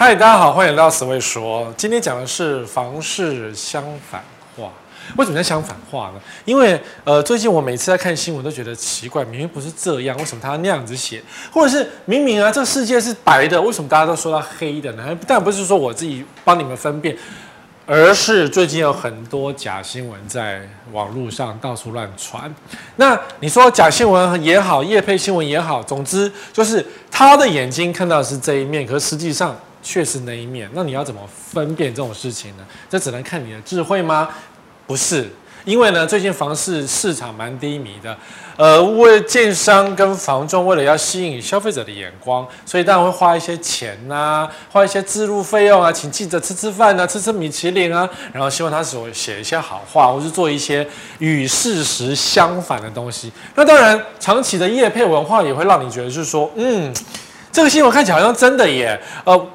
[0.00, 1.74] 嗨，大家好，欢迎来到死味说。
[1.76, 4.22] 今天讲的是房市相反
[4.56, 4.70] 化。
[5.16, 6.20] 为什么叫相反化呢？
[6.44, 11.20] 因为呃，最近我每次在看新闻都觉得奇怪，明明不是这样，为什么他要那样子写？
[11.50, 15.18] 或者是明明啊，这个世界是白的，为什么大家都说它黑的呢？
[15.26, 17.16] 但不是说我自己帮你们分辨，
[17.84, 20.60] 而是最近有很多假新闻在
[20.92, 22.54] 网络上到处乱传。
[22.94, 29.56] 那你说假新闻也好，业配新闻也好，总之就是他的眼睛看到的是这一面，可实际上。
[29.88, 32.66] 确实那一面，那你要怎么分辨这种事情呢？
[32.90, 34.28] 这只能看你的智慧吗？
[34.86, 35.26] 不是，
[35.64, 38.14] 因为呢，最近房市市场蛮低迷的，
[38.58, 50.86] 呃，为建商跟房仲为了要吸引消费者的眼光，所以当然会花一些钱呐、花一些自入费用啊，请记者吃吃饭啊，吃吃米其林啊，然后希望他所写一些好话，或是做一些
[51.18, 53.32] 与事实相反的东西。
[53.54, 56.92] 那当然，长期的业配文化也会让你觉得，就是说，嗯，
[57.50, 59.48] 这个新闻看起来好像真的耶，呃。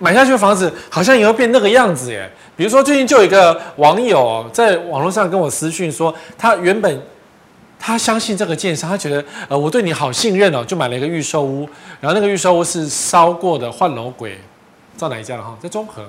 [0.00, 2.28] 买下去的房子好像也会变那个样子耶。
[2.56, 7.02] 比如说，最近就有一个网友在网络上跟我私讯说，他原本
[7.78, 11.68] 他相信这个建商，他觉得呃我对你好信任哦，就买了一个预售屋，
[12.00, 14.32] 然后那个预售屋是烧过的换楼轨，
[14.96, 15.56] 知道哪一家了哈？
[15.62, 16.02] 在中和，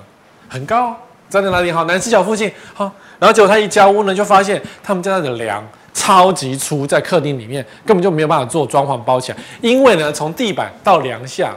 [0.48, 0.96] 很高，
[1.30, 1.82] 站在哪里哈？
[1.84, 2.90] 南四角附近哈。
[3.18, 5.62] 然后结果他一交屋呢，就发现他们家的梁
[5.94, 11.54] 超级粗，在客厅里面根本就没有办法做装潢包起来，因为呢，从地板到梁下。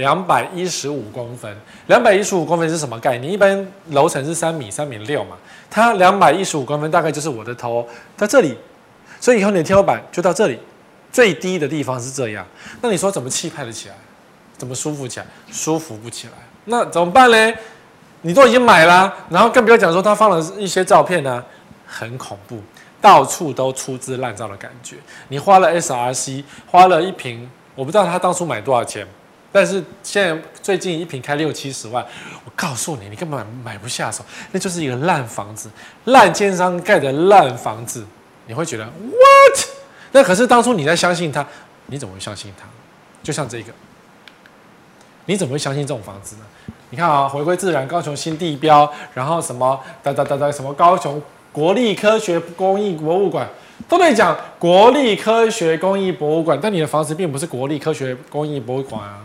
[0.00, 1.54] 两百一十五公分，
[1.88, 3.30] 两百一十五公分是什么概念？
[3.30, 5.36] 一般楼层是三米、三米六嘛，
[5.70, 8.56] 它两百一十五公分大概就是我的头在这里，
[9.20, 10.58] 所以以后你的天花板就到这里，
[11.12, 12.46] 最低的地方是这样。
[12.80, 13.94] 那你说怎么气派得起来？
[14.56, 15.26] 怎么舒服起来？
[15.52, 16.32] 舒服不起来。
[16.64, 17.54] 那怎么办呢？
[18.22, 21.44] 你都已经买了，然后更不要讲说他放了一些照片呢，
[21.86, 22.58] 很恐怖，
[23.02, 24.96] 到处都粗制滥造的感觉。
[25.28, 29.06] 你花了 SRC，花了一瓶，我不知道他当初买多少钱。
[29.52, 32.04] 但是现在最近一坪开六七十万，
[32.44, 35.68] 我告诉你，你根本买不下手，那就是一个烂房子，
[36.04, 38.04] 烂奸商盖的烂房子，
[38.46, 39.66] 你会觉得 what？
[40.12, 41.44] 那可是当初你在相信他，
[41.86, 42.66] 你怎么会相信他？
[43.22, 43.72] 就像这个，
[45.26, 46.42] 你怎么会相信这种房子呢？
[46.90, 51.20] 你看啊，回归自然，高雄新地标，然后什么哒哒哒哒，什么高雄
[51.52, 53.48] 国立科学工艺博物馆。
[53.88, 59.20] 都在讲国立科学工艺博物馆，但你的房子并不是国立科学工艺博物馆啊。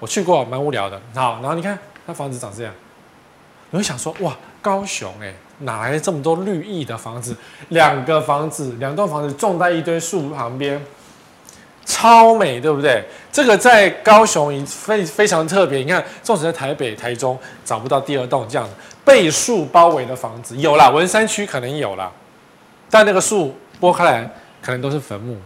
[0.00, 1.00] 我去过，蛮无聊的。
[1.14, 2.72] 好，然后你看，那房子长这样，
[3.70, 7.36] 你会想说，哇，高雄哎，哪来这么多绿意的房子？
[7.68, 10.82] 两个房子，两栋房子种在一堆树旁边，
[11.84, 13.04] 超美，对不对？
[13.30, 15.78] 这个在高雄非非常特别。
[15.80, 18.68] 你看，纵使在台北、台中找不到第二栋这样
[19.04, 22.10] 被树包围的房子，有啦，文山区可能有啦，
[22.88, 24.30] 但那个树拨开来，
[24.62, 25.36] 可能都是坟墓。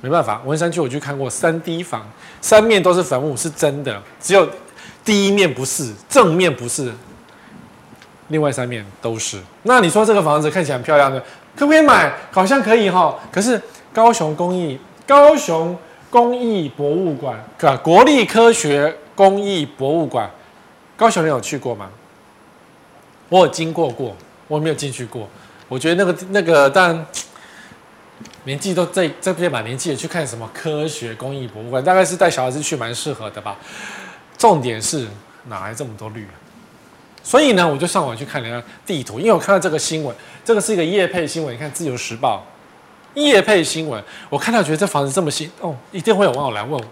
[0.00, 2.06] 没办法，文山区我去看过三 D 房，
[2.44, 4.02] 三面都是坟墓，是真的。
[4.20, 4.46] 只有
[5.02, 6.92] 第一面不是，正面不是，
[8.28, 9.40] 另外三面都是。
[9.62, 11.18] 那你说这个房子看起来很漂亮的，
[11.56, 12.12] 可不可以买？
[12.30, 13.18] 好像可以哈。
[13.32, 13.58] 可是
[13.94, 15.74] 高雄工艺高雄
[16.10, 17.42] 工艺博物馆，
[17.82, 20.30] 国立科学工艺博物馆，
[20.98, 21.88] 高雄人有去过吗？
[23.30, 24.14] 我有经过过，
[24.48, 25.26] 我没有进去过。
[25.66, 27.06] 我觉得那个那个，但。
[28.44, 33.56] 年纪都这这边把年纪也去看什么科学工艺博物馆，大概是带小孩子去蛮适合的吧。
[34.36, 35.08] 重点是
[35.48, 36.26] 哪来这么多绿？
[37.22, 41.54] 所以呢，我就上网去看了一下地图，因为我看到这个新闻，这个是一个夜配新闻。
[41.54, 42.46] 你看《自由时报》
[43.18, 46.84] 夜配新闻，我看到觉得这房子这么新哦，一定会有网友来问我。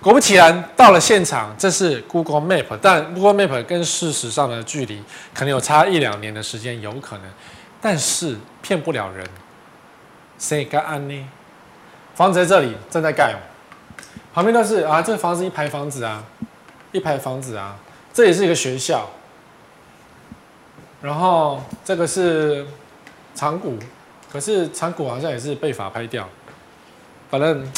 [0.00, 5.02] 果不其然，到了现场，这是 Google Map，但 Google Map 跟事实上的距离
[5.34, 7.26] 可能有差一两年的时间，有可能，
[7.82, 9.26] 但是骗不了人。
[10.40, 11.28] 谁敢安呢？
[12.14, 13.36] 房子在这里正在盖，
[14.34, 16.24] 旁边都是啊，这房子一排房子啊，
[16.92, 17.76] 一排房子啊，
[18.12, 19.08] 这也是一个学校。
[21.02, 22.66] 然后这个是
[23.34, 23.78] 长谷，
[24.32, 26.28] 可是长谷好像也是被法拍掉，
[27.30, 27.70] 反正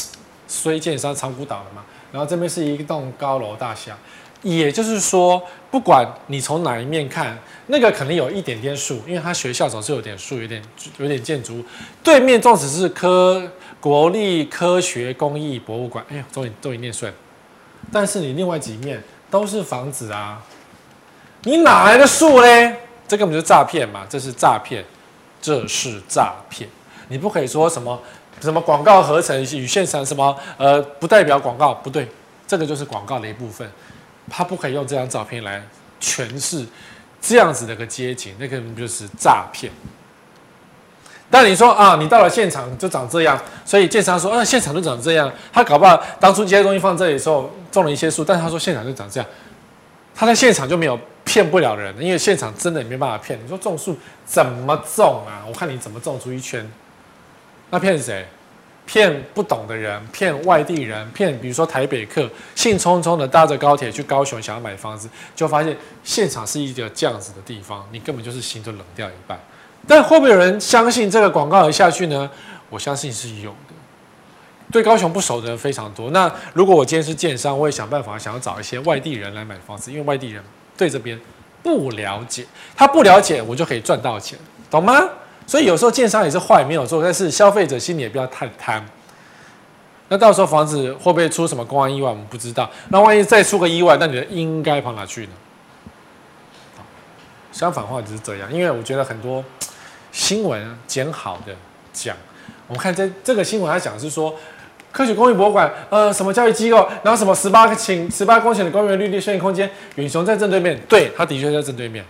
[0.47, 1.83] 衰建商长谷倒了嘛。
[2.11, 3.97] 然后这边是一栋高楼大厦。
[4.43, 5.41] 也就是说，
[5.71, 7.37] 不管你从哪一面看，
[7.67, 10.61] 那个可能有一点点树，因为它学校总是有点树，有点
[10.97, 11.63] 有点建筑。
[12.03, 13.41] 对面纵使是科
[13.79, 17.11] 国立科学工艺博物馆，哎呀，终于终于念顺。
[17.91, 19.01] 但是你另外几面
[19.31, 20.43] 都是房子啊，
[21.43, 22.75] 你哪来的树嘞？
[23.07, 24.05] 这根本就是诈骗嘛！
[24.09, 24.83] 这是诈骗，
[25.41, 26.67] 这是诈骗。
[27.09, 28.01] 你不可以说什么
[28.41, 32.07] 什么广告合成与现场什么呃不代表广告，不对，
[32.47, 33.69] 这个就是广告的一部分。
[34.29, 35.61] 他不可以用这张照片来
[36.01, 36.65] 诠释
[37.21, 39.71] 这样子的一个街景，那个就是诈骗。
[41.29, 45.31] 但你说啊，你到了现场就长这样，所以建商说，啊，现场就长这样。
[45.51, 49.27] 他搞不好当初这些东西放这里的时候种了一些树，但是他说现场就长这样，
[50.13, 53.39] 他在现场就没有骗不了人，因为现场真的也没办法骗。
[53.43, 55.41] 你说种树怎么种啊？
[55.47, 56.69] 我看你怎么种出一圈，
[57.71, 58.27] 那骗谁？
[58.85, 69.39] 骗不懂的人，骗外地人，骗比如说台北客，兴冲冲的搭着高铁去高雄想要买房子，就发现现场是一个这样子的地方，你根本就是心都冷掉一半。
[69.87, 72.29] 但会不会有人相信这个广告而下去呢？
[72.69, 73.73] 我相信是有的。
[74.71, 76.09] 对高雄不熟的人非常多。
[76.11, 80.43] 那如果我今天是建商，我也想办法想要找一些外地人来买房子，因为外地人
[80.77, 81.19] 对这边
[81.61, 82.45] 不了解，
[82.75, 84.39] 他不了解，我就可以赚到钱，
[84.71, 85.01] 懂吗？
[85.45, 88.83] 所以有时候建商也是坏没有错，但是消费者心里也不要太贪。
[90.09, 92.69] 那到时候房子会不会出什么公安意外，我们不知道。
[92.89, 95.31] 那万一再出个意外，那你的应该跑哪去呢？
[97.51, 99.43] 相反话就是这样，因为我觉得很多
[100.11, 101.53] 新闻捡好的
[101.91, 102.15] 讲，
[102.67, 104.35] 我们看这这个新闻，它讲是说
[104.91, 112.03] 科学工艺博物馆，呃，什么教育机构，然后什么十八顷十八公顷的公园绿地休闲空间，远雄在正对面，对，它的确在正对面，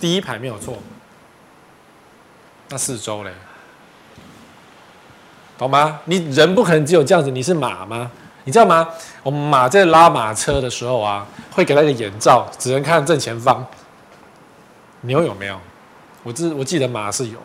[0.00, 0.76] 第一排没有错。
[2.70, 3.32] 那四周嘞，
[5.58, 5.98] 懂吗？
[6.04, 8.08] 你人不可能只有这样子，你是马吗？
[8.44, 8.88] 你知道吗？
[9.24, 13.66] 我们马在拉马车的时候啊，会给他一个眼罩，只能看正前方。
[15.02, 15.58] 牛有没有？
[16.22, 17.38] 我记我记得马是有，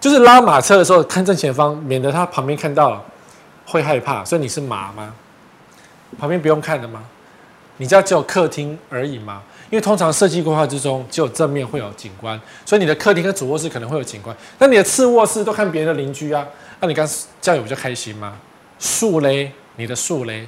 [0.00, 3.02] 就是拉马车的时候看正前方，免得他旁边看到
[3.66, 4.24] 会害怕。
[4.24, 5.14] 所以你是马吗？
[6.18, 7.04] 旁边不用看的吗？
[7.76, 9.40] 你家只有客厅而已吗？
[9.74, 14.34] 因为通常设计规划之中，只有正面会有景观，所以你的客厅跟主卧室可能会有景观。
[14.60, 16.46] 那你的次卧室都看别人的邻居啊，
[16.78, 17.04] 那你刚
[17.42, 18.36] 这样有比较开心吗？
[18.78, 20.46] 树嘞，你的树嘞，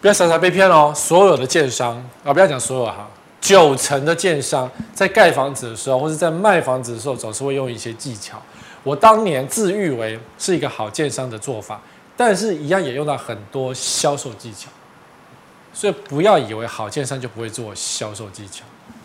[0.00, 0.90] 不要傻傻被骗哦。
[0.96, 3.06] 所有的建商啊，不要讲所有哈，
[3.42, 8.40] 九成的建商在盖房子的时候，或者在卖房子的时候，总是会用一些技巧。
[8.84, 11.78] 我当年自誉为是一个好建商的做法，
[12.16, 14.70] 但是一样也用到很多销售技巧。
[15.76, 18.64] 所以不要以为好建商就不会做销售技巧，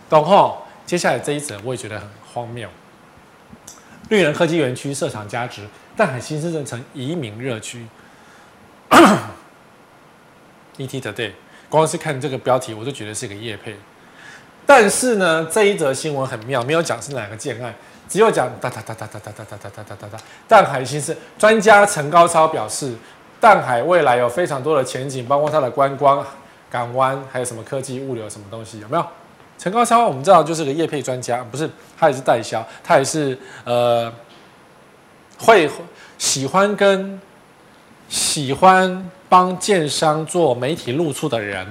[0.10, 0.60] 懂吼？
[0.86, 2.70] 接下来这一则我也觉得很荒谬。
[4.08, 7.86] 绿能科技园区设厂加值，淡海新市镇成移民热区。
[10.78, 11.34] ETtoday，
[11.68, 13.76] 光是看这个标题我就觉得是个业配。
[14.66, 17.76] 但是呢，这一则新闻很妙，没有讲是哪个建案，
[18.08, 20.18] 只有讲哒哒哒哒哒哒哒哒哒哒哒哒。
[20.48, 22.96] 淡海新市专家陈高超表示，
[23.42, 26.26] 淡海未来有非常多的前景，包括它的观光。
[26.72, 29.06] 港湾还有什么科技物流什么东西有没有？
[29.58, 31.70] 陈高超我们知道就是个业配专家，不是
[32.00, 34.12] 他也是代销，他也是呃
[35.38, 35.70] 会
[36.18, 37.22] 喜欢跟
[38.10, 41.68] 喜欢帮建商做媒体露出的人。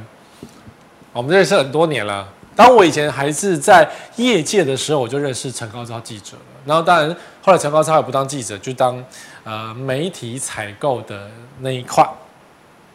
[1.13, 6.43] 我们认识很多年了，当我以前还是在业界的时候，我就认识陈高超记者了。
[6.65, 9.05] 然后当然后来陈高超也不当记者，就当
[9.43, 12.09] 呃媒体采购的那一块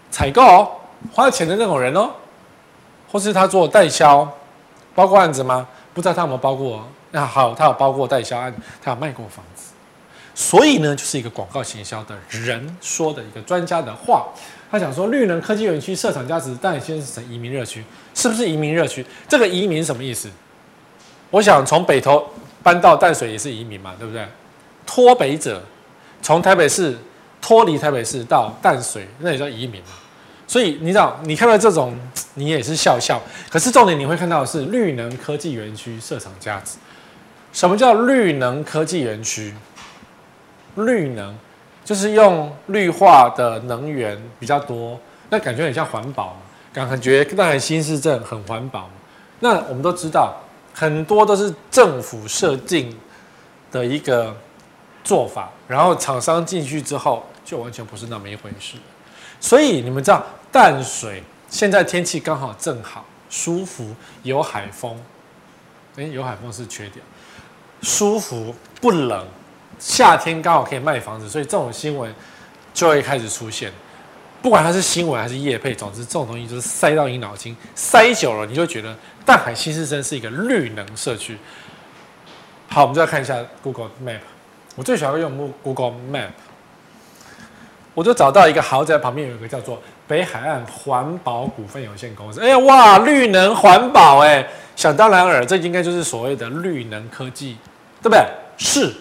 [0.10, 0.72] 采购。
[1.14, 2.10] 花钱的那种人哦，
[3.12, 4.28] 或是他做代销，
[4.94, 5.68] 包过案子吗？
[5.94, 6.86] 不知道他有没有包过？
[7.12, 8.54] 那好，他有包过代销案，
[8.84, 9.72] 他有卖过房子，
[10.34, 14.28] 所以呢，就是一个广告行销的人说的一个专家的话。
[14.70, 19.06] 他讲说，绿能科技园区设厂价值，淡先是成移民热区，是不是移民热区？
[19.30, 20.30] 这个移民什么意思？
[21.30, 22.28] 我想从北投
[22.62, 24.28] 搬到淡水也是移民嘛，对不对？
[24.86, 25.64] 脱北者
[26.22, 26.98] 从台北市
[27.42, 29.90] 脱离台北市到淡水，那也叫移民嘛。
[30.48, 31.98] 所以你知道，你看到这种，
[32.36, 33.22] 你也是笑笑。
[33.50, 36.78] 可是重点你会看到的是绿能科技园区设厂价值。
[37.52, 39.54] 什么叫绿能科技园区？
[40.76, 41.36] 绿能
[41.84, 45.00] 就是用绿化的能源比较多，
[45.30, 46.40] 那感觉很像环保嘛，
[46.74, 48.90] 感觉淡海新市镇很环保。
[49.40, 50.36] 那我们都知道，
[50.74, 52.94] 很多都是政府设定
[53.72, 54.36] 的一个
[55.04, 58.78] 做法，然后厂商进去之后，就完全不是那么一回事。
[59.46, 61.22] 所以你们知道淡水
[61.52, 65.00] 现在天气刚好正好舒服，有海风，
[65.98, 67.06] 哎，有海风是缺点，
[67.84, 69.24] 舒服不冷，
[69.78, 72.12] 夏天刚好可以卖房子，所以这种新闻
[72.74, 73.72] 就会开始出现。
[74.42, 81.38] 不管它是新闻还是业配，总之这种东西就是塞到你脑筋，塞久了你就觉得淡海新市镇是一个绿能社区。
[82.68, 84.22] 好，我们再看一下 Google Map，
[84.76, 86.32] 我最喜欢用 Google Map。
[87.96, 92.40] 我就找到一个豪宅旁边有一个叫做北海岸环保股份有限公司。
[92.42, 97.58] 哎呀，哇，绿能环保，哎，想当然尔，这应该就是所谓的绿能科技，
[98.04, 98.24] 对不对？
[98.58, 98.94] 是，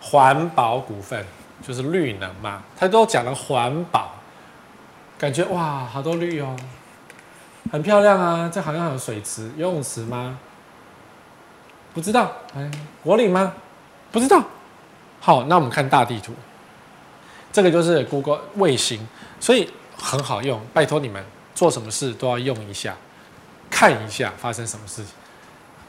[0.00, 1.24] 环保股份
[1.66, 4.12] 就是绿能嘛，他都讲了环保，
[5.18, 6.54] 感觉哇，好多绿哦，
[7.72, 8.50] 很漂亮啊。
[8.52, 10.38] 这好像有水池、游泳池吗？
[11.92, 12.70] 不知道，哎，
[13.02, 13.52] 国岭吗？
[14.12, 14.42] 不知道。
[15.20, 16.32] 好，那我们看大地图，
[17.52, 19.06] 这个就是 Google 卫星，
[19.38, 20.60] 所以很好用。
[20.72, 22.96] 拜托你们做什么事都要用一下，
[23.70, 25.12] 看一下发生什么事情。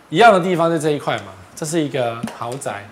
[0.10, 2.89] 一样的地方在这一块嘛，这是一个豪宅，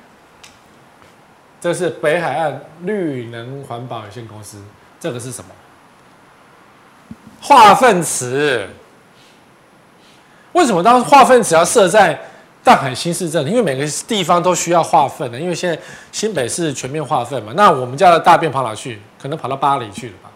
[1.60, 4.62] 这是北海岸绿能环保有限公司，
[5.00, 5.52] 这个是什么？
[7.42, 8.70] 化粪池。
[10.54, 12.20] 为什么当化粪池要设在
[12.70, 13.44] 淡海新市镇？
[13.48, 15.76] 因为每个地方都需要化粪的，因为现在
[16.12, 17.52] 新北市全面化粪嘛。
[17.56, 19.02] 那我们家的大便跑哪去？
[19.20, 20.30] 可能跑到巴黎去了吧？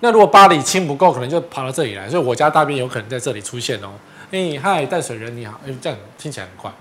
[0.00, 3.90] 那如果巴黎清不够，可能就跑到这里来，所以我家大便有可能在这里出现哦。
[4.30, 6.72] 哎，嗨，淡水人你好，哎，这样听起来很快。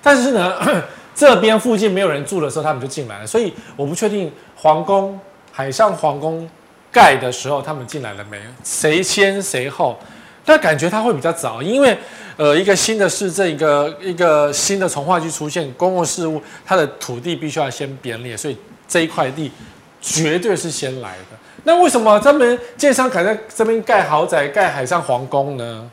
[0.00, 0.56] 但是呢，
[1.12, 3.26] 这边附近没有人住的时候，他们就进来了。
[3.26, 5.18] 所以我不确定皇宫
[5.50, 6.48] 海上皇宫
[6.92, 9.98] 盖的时候他们进来了没，谁先谁后？
[10.44, 11.96] 但感觉它会比较早，因为
[12.36, 18.56] 呃，一个新的市镇，一个一个新的重划区出现，公共事务它的土地必须要先编列，所以
[18.88, 19.52] 这一块地
[20.00, 21.36] 绝对是先来的。
[21.64, 25.90] 那为什么专门建商敢在这边盖豪宅、盖海上皇宫呢？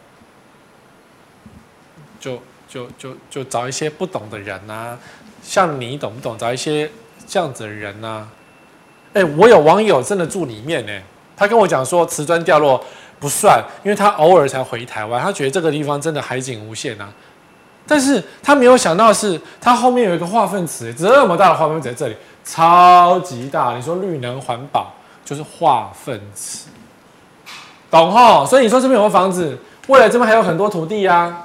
[2.20, 4.98] 就就就就找一些不懂的人啊，
[5.44, 6.38] 像你懂不懂？
[6.38, 6.89] 找一些
[7.27, 8.27] 这样子的人啊。
[9.13, 10.92] 哎，我有网友真的住里面呢，
[11.36, 12.82] 他跟我讲说瓷砖掉落
[13.19, 17.09] 不算，因为他偶尔才回台湾，他觉得这个地方真的海景无限啊。
[17.88, 23.75] 但是他没有想到是，他后面有一个化粪池，这么大的化粪池在这里，超级大。
[23.75, 24.93] 你说绿能环保
[25.24, 26.67] 就是化粪池，
[27.89, 28.45] 懂齁？
[28.45, 29.57] 所以你说这边有个房子，
[29.88, 31.43] 未来这边还有很多土地啊。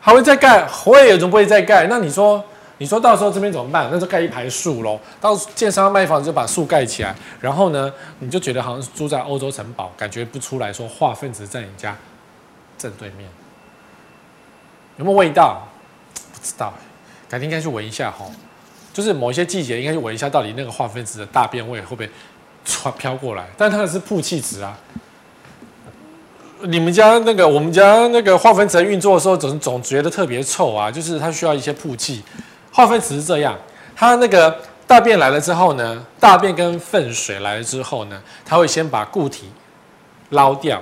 [0.00, 1.86] 还会再盖，会怎么不会再盖？
[1.86, 2.42] 那你说，
[2.78, 3.88] 你说到时候这边怎么办？
[3.92, 4.98] 那就盖一排树喽。
[5.20, 11.96] 到建商卖房子就把树盖起来，然后呢，你就觉得好像是住在欧洲城堡，感觉不出来说化粪池在你家
[12.78, 13.28] 正对面，
[14.96, 15.66] 有没有味道？
[16.14, 16.72] 不知道，
[17.28, 18.24] 改天应该去闻一下哈。
[18.92, 22.08] 就是某一些季节应该去闻一下，到底那个化粪池的大便味会不会
[22.64, 23.44] 传飘过来？
[23.56, 24.78] 但它是曝气池啊。
[26.62, 32.22] 你们家那个，我们家那个化粪池运作的时候，总总觉得特别臭啊，就是它需要一些曝气。
[32.78, 33.58] 化粪池是这样，
[33.96, 34.56] 它那个
[34.86, 39.50] 大便来了之后呢，大便跟粪水来了之后呢，它会先把固体
[40.28, 40.80] 捞掉，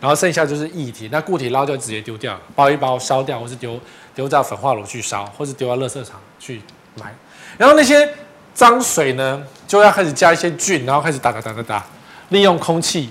[0.00, 1.10] 然后剩下就是液体。
[1.12, 3.78] 那固体捞掉直接丢掉，包一包烧掉，或是丢
[4.14, 6.62] 丢到焚化炉去烧，或是丢到垃圾场去
[6.94, 7.14] 埋。
[7.58, 8.10] 然后那些
[8.54, 11.84] 脏水呢，就要开始加一些菌，然后开始打打打打打，
[12.30, 13.10] 利用空气。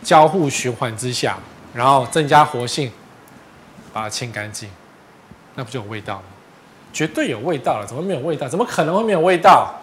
[0.00, 1.36] 交互循环之下，
[1.74, 2.90] 然后增加活性，
[3.92, 4.70] 把它清干净，
[5.56, 6.22] 那不就有味道吗？
[6.92, 8.48] 绝对有味道了，怎么没有味道？
[8.48, 9.74] 怎么可能会没有味道？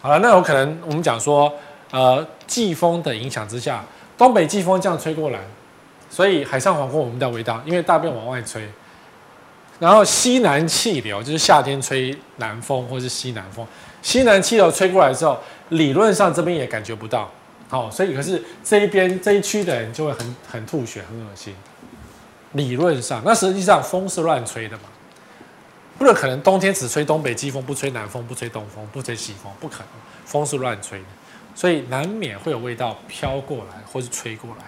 [0.00, 1.52] 好了，那有可能我们讲说，
[1.90, 3.82] 呃，季风的影响之下，
[4.18, 5.40] 东北季风这样吹过来，
[6.10, 8.68] 所以海上皇宫闻不到味道，因为大便往外吹。
[9.80, 13.66] 然后西南气流就是夏天吹南风或是西南风，
[14.02, 15.38] 西南气流吹过来之后，
[15.70, 17.30] 理论上这边也感觉不到。
[17.68, 21.54] 好，所以可是这一边这一区的人就会很很吐血，很恶心。
[22.52, 24.82] 理论上，那实际上风是乱吹的嘛？
[25.98, 29.86] 不可能冬天只吹东北季风，不吹南风，不吹东风，不吹西风，不可能，
[30.24, 31.04] 风是乱吹的，
[31.54, 34.64] 所以难免会有味道飘过来或是吹过来。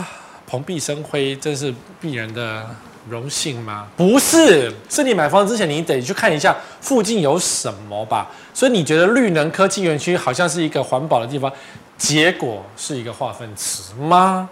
[0.00, 0.08] 啊，
[0.46, 2.68] 蓬荜生辉，这是鄙人的。
[3.10, 3.86] 荣幸吗？
[3.98, 8.30] 不是，是你买房之前，你得去看一下附近有什么吧。
[8.54, 11.52] 所以你觉得绿能科技园区好像是一个环保的地方，
[11.98, 14.48] 结果是一个化粪池吗？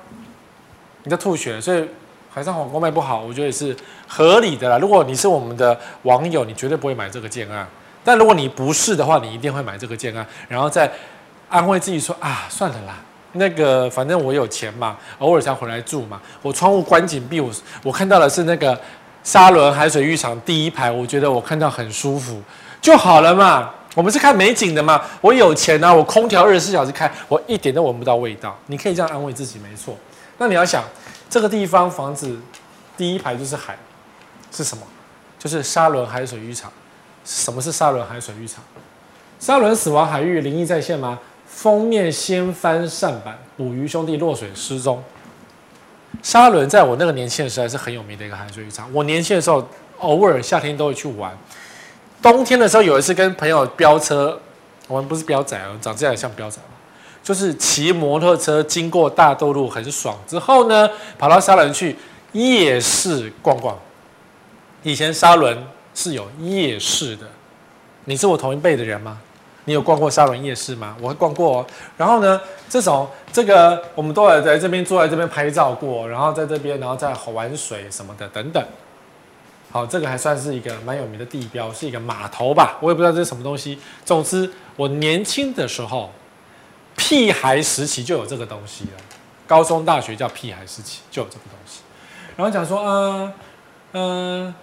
[1.05, 1.89] 你在吐血，所以
[2.35, 3.77] 海上皇宫卖不好，我觉得也是
[4.09, 4.79] 合理的啦。
[4.79, 7.67] 如果你是我们的网友，你绝对不会买这个建案。
[8.03, 10.91] 但如果你不是的话，你一定会买这个建案，然后再
[11.51, 12.95] 安慰自己说啊，算了啦。
[13.33, 16.21] 那个，反正我有钱嘛，偶尔才回来住嘛。
[16.41, 17.51] 我窗户关紧闭，我
[17.83, 18.79] 我看到的是那个
[19.23, 22.43] 沙轮海水浴场第一排，我觉得我看到很舒服
[22.81, 23.71] 就好了嘛。
[23.95, 25.01] 我们是看美景的嘛。
[25.21, 28.59] 我有钱啊，我空调二十四小时开，我一点都闻不到味道。
[28.67, 29.95] 你可以这样安慰自己，没错。
[30.39, 30.83] 那你要想，
[31.33, 32.39] 这个地方房子
[32.95, 33.75] 第一排就是海，
[34.51, 34.87] 是什么？
[35.39, 36.71] 就是沙伦海水浴场。
[37.25, 38.63] 什么是沙伦海水浴场？
[39.41, 41.19] 沙伦死亡海域灵异再现吗？
[41.47, 45.03] 封面掀翻扇板，捕鱼兄弟落水失踪。
[46.23, 48.93] 沙伦在我那个年轻的时候是很有名的一个海水浴场。
[48.93, 49.67] 我年轻的时候，
[50.01, 51.35] 偶尔夏天都会去玩。
[52.21, 54.39] 冬天的时候，有一次跟朋友飙车，
[54.87, 56.59] 我们不是飙仔哦，长这样像飙仔，
[57.23, 60.19] 就是骑摩托车经过大豆路，很爽。
[60.27, 60.89] 之后呢，
[61.19, 61.97] 跑到沙仑去
[62.33, 63.79] 夜市逛逛。
[64.83, 65.57] 以前沙仑
[65.95, 67.27] 是有夜市的，
[68.07, 69.19] 你是我同一辈的人吗？
[69.65, 70.97] 你有逛过沙仑夜市吗？
[71.01, 71.67] 我逛过哦。
[71.97, 78.61] 然后呢，这种这个我们都有在这边坐在这边拍照过，然后在这边，然后再玩水什么的等等。
[79.71, 82.77] 好，这个还算是一个蛮有名的地标，是一个码头吧？
[82.81, 83.79] 我也不知道这是什么东西。
[84.05, 86.11] 总之，我年轻的时候，
[86.97, 89.01] 屁孩时期就有这个东西了。
[89.47, 91.83] 高中、大学叫屁孩时期就有这个东西。
[92.37, 93.33] 然后讲说，嗯
[93.93, 94.55] 嗯，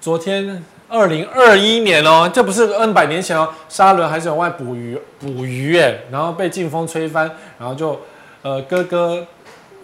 [0.00, 8.00] 昨天二零二一年哦，这不是 N 百年前哦，沙伦还是往外捕鱼捕鱼哎，然后被劲风吹翻，然后就
[8.42, 9.26] 呃哥哥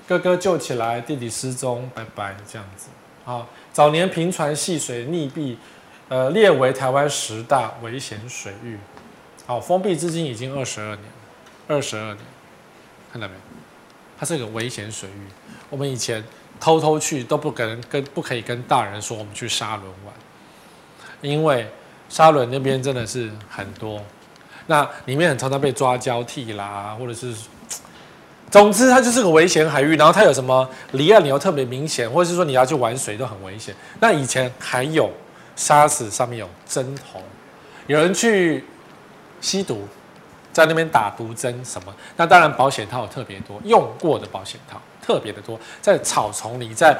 [0.09, 2.89] 哥哥救起来，弟弟失踪，拜拜这样子
[3.25, 3.47] 啊。
[3.73, 5.57] 早年平船戏水溺毙，
[6.09, 8.79] 呃，列为台湾十大危险水域。
[9.47, 11.01] 好，封闭至今已经二十二年，
[11.73, 12.19] 二十二年，
[13.13, 13.35] 看到没？
[14.19, 15.27] 它是个危险水域。
[15.71, 16.23] 我们以前
[16.61, 20.15] 偷偷去都不跟跟不可以跟大人说我们去沙仑玩，
[21.23, 21.69] 因为
[22.09, 24.01] 沙仑那边真的是很多，
[24.67, 27.35] 那里面很常常被抓交替啦，或者是。
[28.51, 33.75] 总之，它就是个危险海域，然后它有什么离岸流特别明显，或者是说你要去玩水都很危险。
[33.99, 35.11] 那以前还有
[35.57, 37.23] 沙子上面有针头，
[37.87, 38.63] 有人去
[39.41, 39.89] 吸毒，
[40.53, 41.95] 在那边打毒针什么。
[42.17, 46.97] 那当然保险套特别多，用过的保险套特别的多，在草丛里，在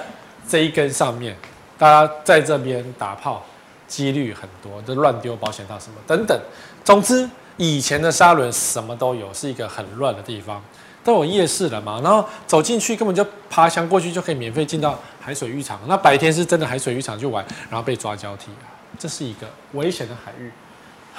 [0.49, 1.37] 这一根上面，
[1.79, 3.45] 大家在这边打炮
[3.87, 6.41] 几率很多，就乱丢保险套什么等等。
[6.83, 10.63] 总之，以前的沙仑什么都有，是一个很乱的地方。
[11.05, 15.81] 都有夜市了嘛，然后走进去根本就爬墙过去就可以免费进到海水浴场。
[15.89, 18.53] 那白天是真的海水浴场去玩，然后被抓交替，
[19.01, 20.53] 这是一个危险的海域，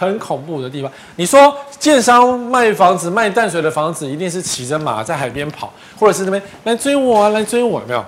[0.05, 0.91] 很恐怖的地方。
[1.15, 8.05] 你说建商卖房子卖淡水的房子，一定是骑着马在海边跑，或者是那边来追我啊，来追我，有没有？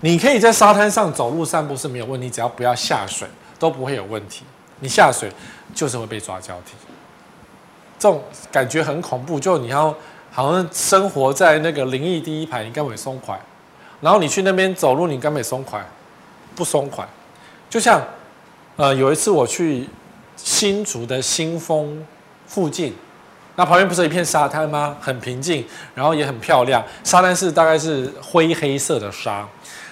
[0.00, 3.26] 你可以在沙滩上走路散步是没有问题，只要不要下水
[3.58, 4.44] 都不会有问题。
[4.80, 5.30] 你下水
[5.74, 6.72] 就是会被抓交替，
[7.98, 9.94] 这种感觉很恐怖，就你要。
[10.30, 13.34] 好像生活在那个灵异第一排，你根本松快；
[14.00, 15.84] 然后你去那边走路，你根本松快，
[16.54, 17.04] 不松快。
[17.68, 18.00] 就像，
[18.76, 19.88] 呃，有一次我去
[20.38, 22.02] 新竹的新丰
[22.46, 22.94] 附近，
[23.56, 24.96] 那旁边不是一片沙滩吗？
[25.00, 26.82] 很平静，然后也很漂亮。
[27.04, 29.46] 沙滩是大概是灰黑色的沙，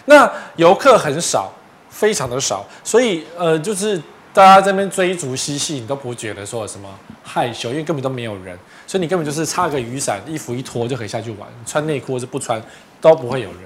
[0.06, 1.52] 那游客很少，
[1.90, 4.00] 非常的少，所以呃，就是。
[4.37, 6.87] 大家在那边追逐嬉戏，你都不会觉得说什么
[7.24, 8.54] 害羞，因为根本都没有人，
[8.87, 12.62] 所以你根本就是插个雨伞，衣服一脱就可以下去玩，穿内裤或是不穿
[13.00, 13.61] 都不会有人。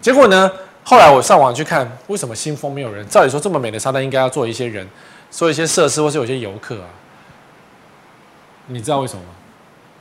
[0.00, 0.50] 结果呢，
[0.82, 3.06] 后来我上网去看，为什么新丰没有人？
[3.06, 4.84] 照理说这么美的沙滩应该要做一些人，
[5.32, 6.86] 做一些设施，或是有些游客啊。
[8.68, 9.30] 你知道为什么吗？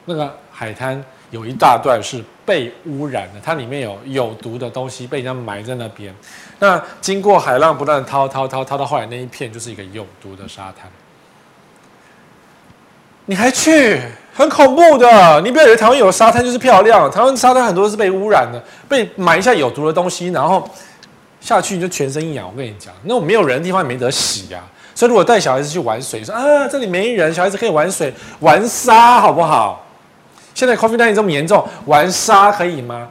[0.06, 1.04] 那个海滩。
[1.32, 6.14] 有一大段是被污染的，它里面有有毒的东西被人家埋在那边。
[6.60, 10.92] 那经过海浪不断掏掏掏掏到后来那一片就是一个有毒的沙滩。
[13.28, 13.98] 你还去，
[14.34, 15.40] 很恐怖的。
[15.40, 20.70] 你不要以为台湾有沙滩就是漂亮，台湾沙滩很多是被污染的，被埋下有毒的东西，然后
[21.40, 22.46] 下去你就全身痒。
[22.46, 24.68] 我跟你讲，那种没有人的地方也没得洗呀、啊。
[25.02, 29.84] 所以如果带小孩子去玩水，说啊这里没人，小孩子可以玩水玩沙，好不好？
[30.54, 33.10] 现在 COVID-19 这么严重，玩沙可以吗？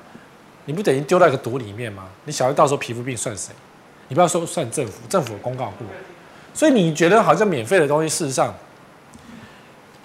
[0.66, 2.05] 你不等于丢到一个毒里面吗？
[2.26, 3.53] 你小孩到时候皮肤病算谁？
[4.07, 5.87] 你不要说算政府，政府有公告过。
[6.55, 8.55] 所以你觉得好像免费的东西，事实上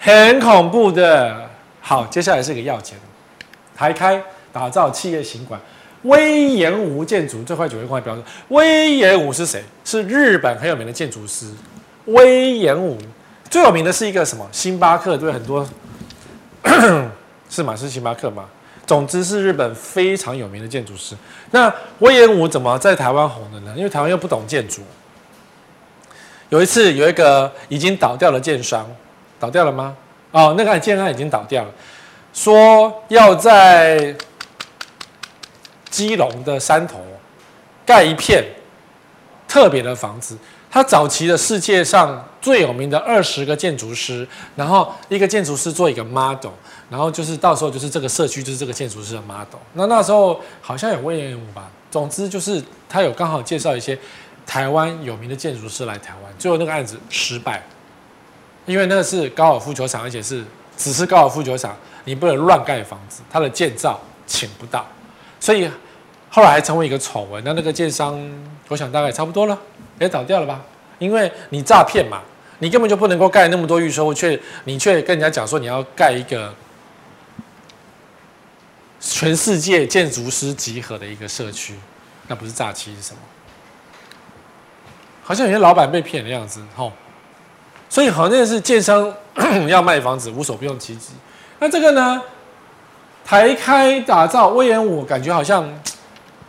[0.00, 1.48] 很恐怖的。
[1.80, 2.98] 好，接下来是一个要钱，
[3.76, 4.20] 台开
[4.52, 5.60] 打造企业行馆，
[6.02, 8.24] 隈研吾建筑最快九月公开标准。
[8.48, 9.62] 隈研吾是谁？
[9.84, 11.46] 是日本很有名的建筑师。
[12.06, 12.96] 隈研吾
[13.50, 14.46] 最有名的是一个什么？
[14.52, 15.66] 星巴克对很多。
[17.48, 17.76] 是吗？
[17.76, 18.44] 是星巴克吗？
[18.86, 21.16] 总之是日本非常有名的建筑师。
[21.50, 23.72] 那隈研吾怎么在台湾红的呢？
[23.76, 24.82] 因为台湾又不懂建筑。
[26.48, 28.88] 有一次有一个已经倒掉的建商，
[29.38, 29.96] 倒掉了吗？
[30.32, 31.70] 哦，那个建商已经倒掉了，
[32.32, 34.14] 说要在
[35.88, 37.00] 基隆的山头
[37.84, 38.44] 盖一片
[39.48, 40.36] 特别的房子。
[40.70, 44.26] 他早期的世界上最有名的二十个建筑师，
[44.56, 46.50] 然后一个建筑师做一个 model，
[46.90, 49.58] 然后就是到时候就是这个社区就是这个建筑师的 model。
[49.72, 53.98] 那那时候好像有隈研吾吧，总之就是他有刚好介绍一些
[54.44, 57.64] 台湾有名的建筑师来台湾，最后那个案子失败，
[58.66, 60.44] 因为那个是高尔夫球场，而且是
[60.76, 61.74] 只是高尔夫球场，
[62.04, 64.86] 你不能乱盖房子，他的建造请不到，
[65.40, 65.70] 所以
[66.28, 67.42] 后来还成为一个丑闻。
[67.44, 68.20] 那那个建商，
[68.68, 69.58] 我想大概差不多了。
[69.98, 70.60] 也倒掉了吧？
[70.98, 72.22] 因为你诈骗嘛，
[72.60, 76.54] 你根本就不能够盖那么多预售，却你却跟人家讲说你要盖一个
[78.98, 81.74] 全世界建筑师集合的一个社区，
[82.28, 83.18] 那不是诈欺是什么？
[85.22, 86.92] 好像有些老板被骗的样子，吼。
[87.88, 89.14] 所以好像是建商
[89.68, 91.12] 要卖房子无所不用其极。
[91.58, 92.20] 那这个呢？
[93.24, 95.64] 台开打造威严五，感觉好像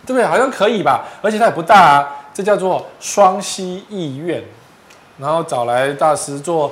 [0.05, 0.25] 对不对？
[0.25, 1.03] 好像可以吧？
[1.21, 2.15] 而且它也不大啊。
[2.37, 4.43] 这叫做双溪艺苑，
[5.17, 6.71] 然后找来大师做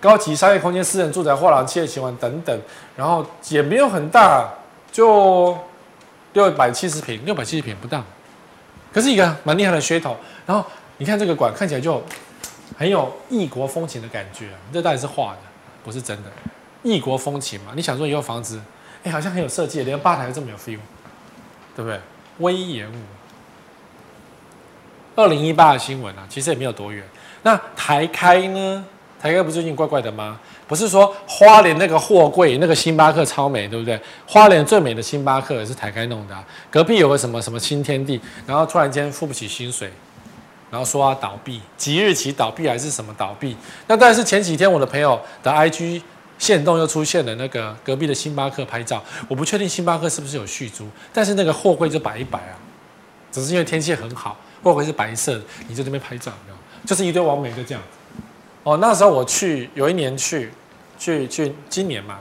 [0.00, 2.58] 高级商业空间、私人住宅、画廊、企业情玩等等，
[2.96, 4.48] 然后也没有很大，
[4.90, 5.54] 就
[6.32, 8.02] 六百七十平，六百七十平不到，
[8.94, 10.16] 可是一个蛮厉害的噱头。
[10.46, 10.64] 然后
[10.96, 12.02] 你看这个馆看起来就
[12.78, 15.40] 很有异国风情的感觉，这到底是画的，
[15.84, 16.30] 不是真的。
[16.82, 18.58] 异国风情嘛，你想说以后房子，
[19.02, 20.78] 哎，好像很有设计，连吧台都这么有 feel，
[21.76, 22.00] 对不对？
[22.38, 22.96] 威严武。
[25.16, 27.04] 二零一八的新闻啊，其实也没有多远。
[27.42, 28.84] 那台开呢？
[29.20, 30.38] 台开不是最近怪怪的吗？
[30.66, 33.98] 不是说花莲那个货柜那个星巴克超美，对不对？
[34.26, 36.36] 花莲最美的星巴克也是台开弄的。
[36.70, 39.90] 隔壁有个什么什么新天地，然后突然间付不起薪水，
[40.70, 43.56] 然后说要倒闭，即日起倒闭还是什么倒闭？
[43.86, 46.02] 那但是前几天我的朋友的 IG
[46.38, 52.56] 线动又出现了那个隔壁的星巴克拍照，我不确定星巴克是不是有续租，但是那个货柜就摆一摆啊，
[53.30, 54.36] 只是因为天气很好。
[54.72, 56.32] 不会是白色的，你在这边拍照，
[56.84, 57.82] 就是一堆网美就这样。
[58.62, 60.50] 哦，那时候我去，有一年去，
[60.98, 62.18] 去去，今年嘛，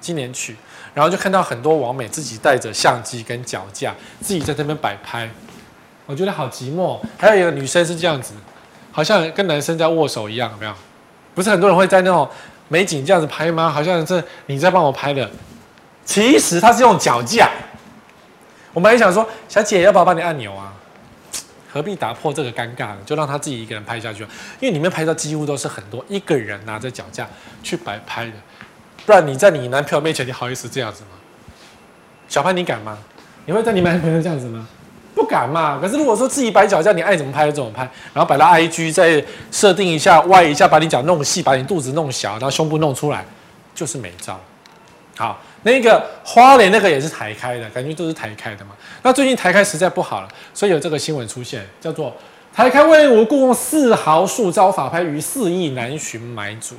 [0.00, 0.56] 今年去，
[0.94, 5.28] 然后就看到很多网美自己带着相机跟脚架，自己在这边摆拍，
[6.06, 6.98] 我觉得好寂寞。
[7.18, 8.34] 还有一个女生是这样子，
[8.92, 10.72] 好像跟男生在握手一样，有没有？
[11.34, 12.28] 不是很多人会在那种
[12.68, 13.68] 美景这样子拍吗？
[13.68, 15.28] 好像是你在帮我拍的，
[16.04, 17.50] 其实他是用脚架。
[18.72, 20.72] 我们还想说，小姐要不要帮你按钮啊？
[21.72, 22.98] 何必打破这个尴尬呢？
[23.06, 24.22] 就让他自己一个人拍下去，
[24.58, 27.28] 因为里面拍照几乎都是很多一个人拿着脚架
[27.62, 28.32] 去摆拍的，
[29.06, 31.10] 不然你在你男朋友面前，你好意思这样子吗？
[32.28, 32.98] 小潘，你敢吗？
[33.46, 34.66] 你会在你男朋友这样子吗？
[35.14, 35.78] 不敢嘛。
[35.80, 43.24] 可是如果说自己摆脚架，你爱怎么拍就怎么拍，然后摆到 IG 再设定一下，歪一下，把你脚弄细，把你肚子弄小，然后胸部弄出来，
[43.74, 44.40] 就是美照。
[45.16, 45.40] 好。
[45.62, 48.70] 那个花莲那个也是抬开的，感觉都是抬开的嘛。
[49.02, 52.14] 那最近台开实在不好了，所以有这个新闻出现，叫做
[52.52, 56.74] 台开为无故用四豪树遭法拍逾四亿难寻买主。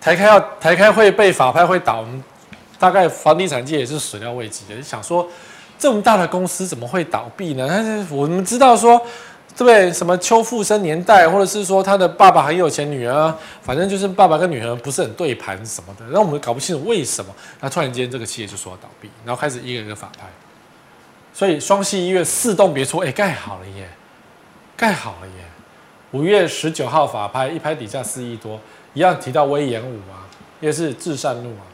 [0.00, 2.04] 台开要台开会被法拍会倒，
[2.78, 4.82] 大概房地产界也是始料未及的。
[4.82, 5.28] 想说
[5.78, 7.66] 这么大的公司怎么会倒闭呢？
[7.68, 9.00] 但是我们知道说。
[9.54, 9.92] 对不对？
[9.92, 17.34] 什么邱富生年代，或者是说他的爸爸很有钱，女儿反正就是爸爸跟女儿不是很对盘什么的，让我们搞不清楚为什么。
[17.60, 20.26] 那突然间这个企业就说要倒闭，然后开始一个一个法拍。
[21.34, 23.88] 所以双溪医院四栋别墅，哎，盖好了耶，
[24.76, 25.44] 盖好了耶。
[26.12, 28.60] 五月十九号法拍，一拍底价四亿多，
[28.94, 30.28] 一样提到威严五啊，
[30.60, 31.64] 也是至善路啊。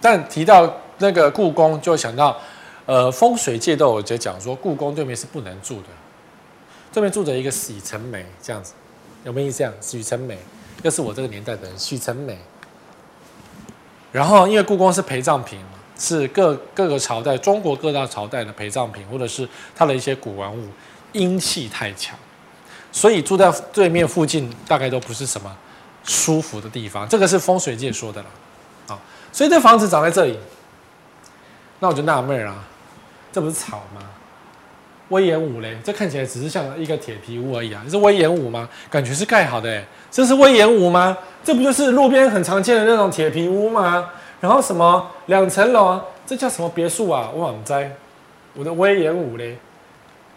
[0.00, 2.36] 但提到那个故宫，就想到
[2.86, 5.88] 呃风水界都有在讲说，故宫对面是不能住的。
[6.90, 8.72] 这边住着一个许成美，这样子
[9.24, 9.72] 有没有印象？
[9.80, 10.38] 许成美
[10.82, 12.38] 又是我这个年代的人，许成美。
[14.10, 15.60] 然后因为故宫是陪葬品，
[15.98, 19.46] 是各各个朝代、中国各大朝代的陪葬品，或者是
[19.76, 20.66] 它的一些古玩物，
[21.12, 22.18] 阴气太强，
[22.90, 25.54] 所以住在对面附近大概都不是什么
[26.04, 27.06] 舒服的地方。
[27.06, 28.28] 这个是风水界说的了，
[28.88, 28.98] 啊，
[29.30, 30.38] 所以这房子长在这里，
[31.80, 32.64] 那我就纳闷啊，
[33.30, 34.00] 这不是草吗？
[35.08, 37.82] 威严五嘞，这看起来只是像一个铁皮屋而已啊！
[37.88, 38.68] 是威严五吗？
[38.90, 41.16] 感觉是盖好的哎，这是威严五吗？
[41.42, 44.10] 这不就是路边很常见的那种铁皮屋吗？
[44.40, 47.30] 然后什么两层楼，这叫什么别墅啊？
[47.34, 47.90] 我很栽，
[48.54, 49.56] 我的威严五嘞，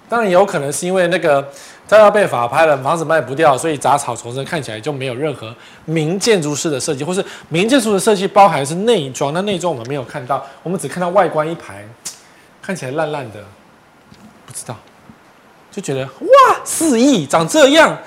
[0.08, 1.46] 当然有可能是因为那个
[1.88, 5.54] 它要被法拍了，房子卖不掉，所以杂草丛生，看起来就没有任何
[5.84, 11.86] 明建筑师的设计，或是明建筑的设计包含是内装，那内装我们没有看到，我们只看到外观一排，
[12.62, 13.44] 看起来烂烂的。
[14.52, 14.76] 不知道，
[15.72, 17.98] 就觉得哇，四亿长这样，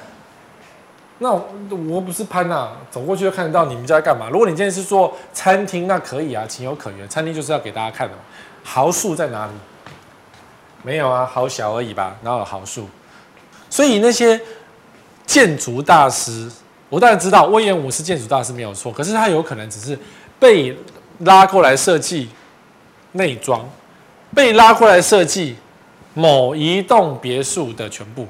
[1.19, 4.29] 那我，不是潘娜、啊，走过去就看得到你们家在干嘛。
[4.29, 7.09] 如果你今天是做餐厅，那可以啊，情有可原。
[7.09, 8.21] 餐厅就是要给大家看的嘛。
[8.63, 9.53] 毫数在哪里？
[10.83, 12.87] 没有啊，好小而已吧，哪有豪数？
[13.71, 14.39] 所以那些
[15.25, 16.51] 建筑大师，
[16.91, 19.99] 我当然知道威严五是建筑大师没有错，可是他有可能只是
[20.39, 20.77] 被
[21.21, 22.29] 拉过来设计
[23.13, 23.67] 内装，
[24.35, 25.57] 被拉过来设计。
[26.15, 28.29] 某一栋别墅的全部，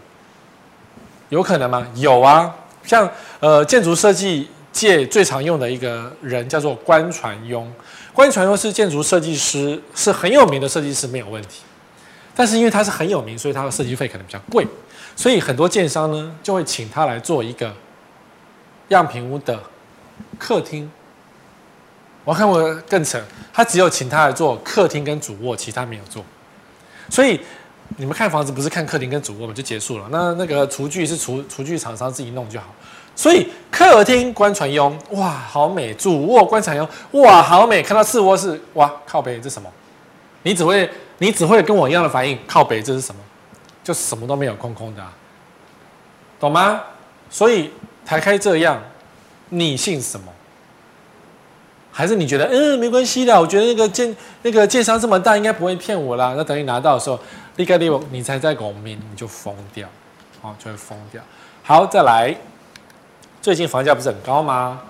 [1.28, 1.86] 有可能吗？
[1.96, 3.06] 有啊，像
[3.40, 7.66] 呃建筑设计界最常用的一个人叫做关传庸，
[8.14, 11.60] 关传庸是建筑设计师，是很有名的设计师，没有问题。
[12.34, 14.66] 但是因为他是很有名，所以他的设计费可能比较贵，
[15.14, 17.70] 所以很多建商呢就会请他来做一个
[18.88, 19.60] 样品屋的
[20.38, 20.90] 客厅。
[22.24, 26.24] 我看过更扯，他只有请他来做客厅跟主卧，其他没有做，
[27.10, 27.38] 所以。
[27.96, 30.06] 你们看房子不是看客厅跟主卧嘛，就结束了。
[30.10, 32.66] 那那个厨具是厨厨具厂商自己弄就好。
[33.16, 37.80] 所以客厅观传庸，哇，好美；主卧观传庸，哇，好美。
[37.82, 39.70] 看到次卧室，哇，靠北，这什么？
[40.42, 43.20] 你只会你只会跟我一样的反应，靠北，这是什么？
[43.84, 45.02] 就什么都没有，空空的、
[46.40, 46.80] 懂吗？
[47.30, 47.70] 所以
[48.04, 48.82] 台开这样，
[49.50, 50.26] 你信什么？
[51.96, 53.40] 还是你觉得嗯没关系的？
[53.40, 56.34] 我觉得那个建那个建商这么大，应该不会骗我啦。
[56.36, 57.16] 那等你拿到的时候，
[57.54, 59.88] 立刻立我，你才在拱民，你就疯掉，
[60.42, 61.22] 哦，就会疯掉。
[61.62, 62.36] 好，再来，
[63.40, 64.82] 最近房价不是很高吗？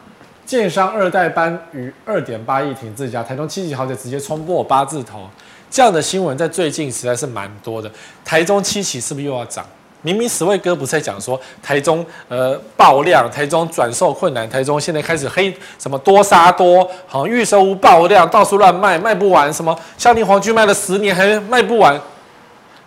[0.47, 5.29] 建商二代搬逾二点八亿停自家，台中七期豪宅直接冲破八字头，
[5.71, 7.90] 这样的新闻在最近实在是蛮多的。
[8.25, 9.67] 台中七期是不是又要涨？
[10.05, 21.99] 明明十位哥不是在讲说台中呃爆量，台中转售困难，台中现在开始黑什么多杀多，好像预售屋爆量，到处乱卖，卖不完，什么孝定皇居卖了十年还卖不完，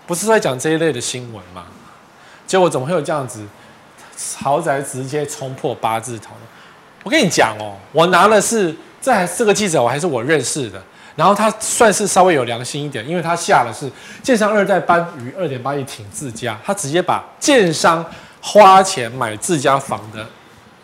[0.06, 1.66] 不是在讲这一类的新闻吗？
[2.46, 3.44] 结果怎么会有这样子
[4.40, 6.30] 豪宅直接冲破八字头？
[7.04, 10.80] 我跟你讲哦，我拿的是这这个记者，我还是我认识的，
[11.18, 13.92] 然后他算是稍微有良心一点，因为他下的是
[14.24, 18.06] 建商二代搬逾二点八亿挺自家，他直接把建商
[18.40, 20.26] 花钱买自家房的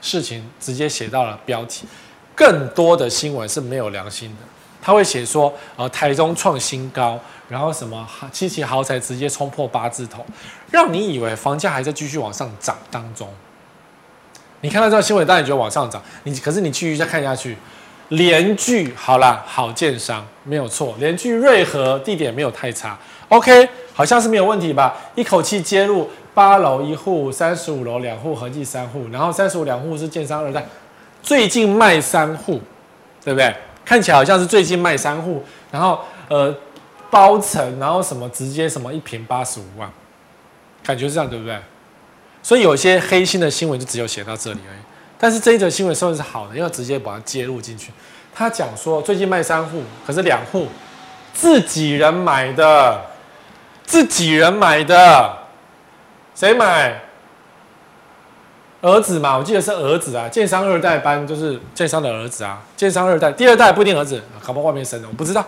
[0.01, 1.85] 事情直接写到了标题。
[2.35, 4.37] 更多的新闻是没有良心的，
[4.81, 10.25] 他会写说呃台中创新高，然后什么七期豪宅直接冲破八字头，
[10.71, 13.29] 让你以为房价还在继续往上涨当中。
[14.61, 16.01] 你看到这个新闻，当然觉得往上涨。
[16.23, 17.55] 你可是你继续再看下去，
[18.13, 22.97] 联聚好了，好建商没有错，联聚瑞和地点没有太差
[23.29, 24.95] ，OK，好像是没有问题吧？
[25.15, 30.63] 一口气接入八楼一户，三十五楼两户，合计三户，然后三十五两户是建商二代，
[31.23, 32.61] 最近卖三户，
[33.23, 33.51] 对不对？
[33.83, 35.99] 看起来好像是最近卖三户，然后
[36.29, 36.55] 呃
[37.09, 39.91] 包层，然后什么直接什么一平八十五万，
[40.83, 41.57] 感觉是这样，对不对？
[42.43, 44.79] 所以有些黑心的新闻就只有写到这里而已，
[45.23, 47.93] 但是这一则新闻收的是好的，因为直接把它接入进去。
[48.35, 50.67] 他讲说最近卖三户，可是两户
[51.33, 52.99] 自己人买的，
[53.85, 55.37] 自己人买的，
[56.35, 56.99] 谁买？
[58.81, 60.27] 儿子嘛，我记得是儿子啊。
[60.27, 65.45] 建商二代搬就是建商的儿子啊，建商二代，第二代不一定儿子，搞不好外面生的，我不知道。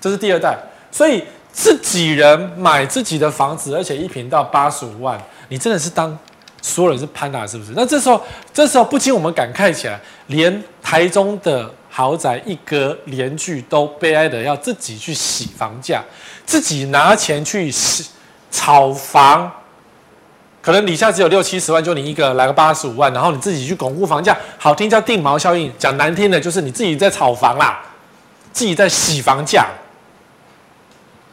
[0.00, 0.58] 这是第二代，
[0.90, 6.18] 所以自己人买自己的房子，而且一平到八十五万，你真的是当。
[6.62, 7.72] 所有人是潘达，是不是？
[7.74, 8.22] 那这时候，
[8.54, 16.00] 这时候不禁我们感慨起来，连台中的豪宅一哥连聚都悲哀的要自己去洗房价，
[16.46, 18.06] 自己拿钱去洗
[18.52, 19.50] 炒房，
[20.62, 27.82] 可能底下只有六七十万，就你一个来个八十五万，然后你自己去巩固房价，好听叫定锚效应，讲难听的就是你自己在炒房啦，
[28.52, 29.66] 自己在洗房价，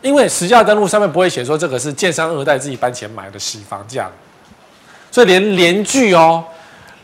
[0.01, 4.09] 因为实价登录上面不会写说这个是建商二代自己搬钱买的洗房价。
[5.11, 6.43] 所以连联聚哦，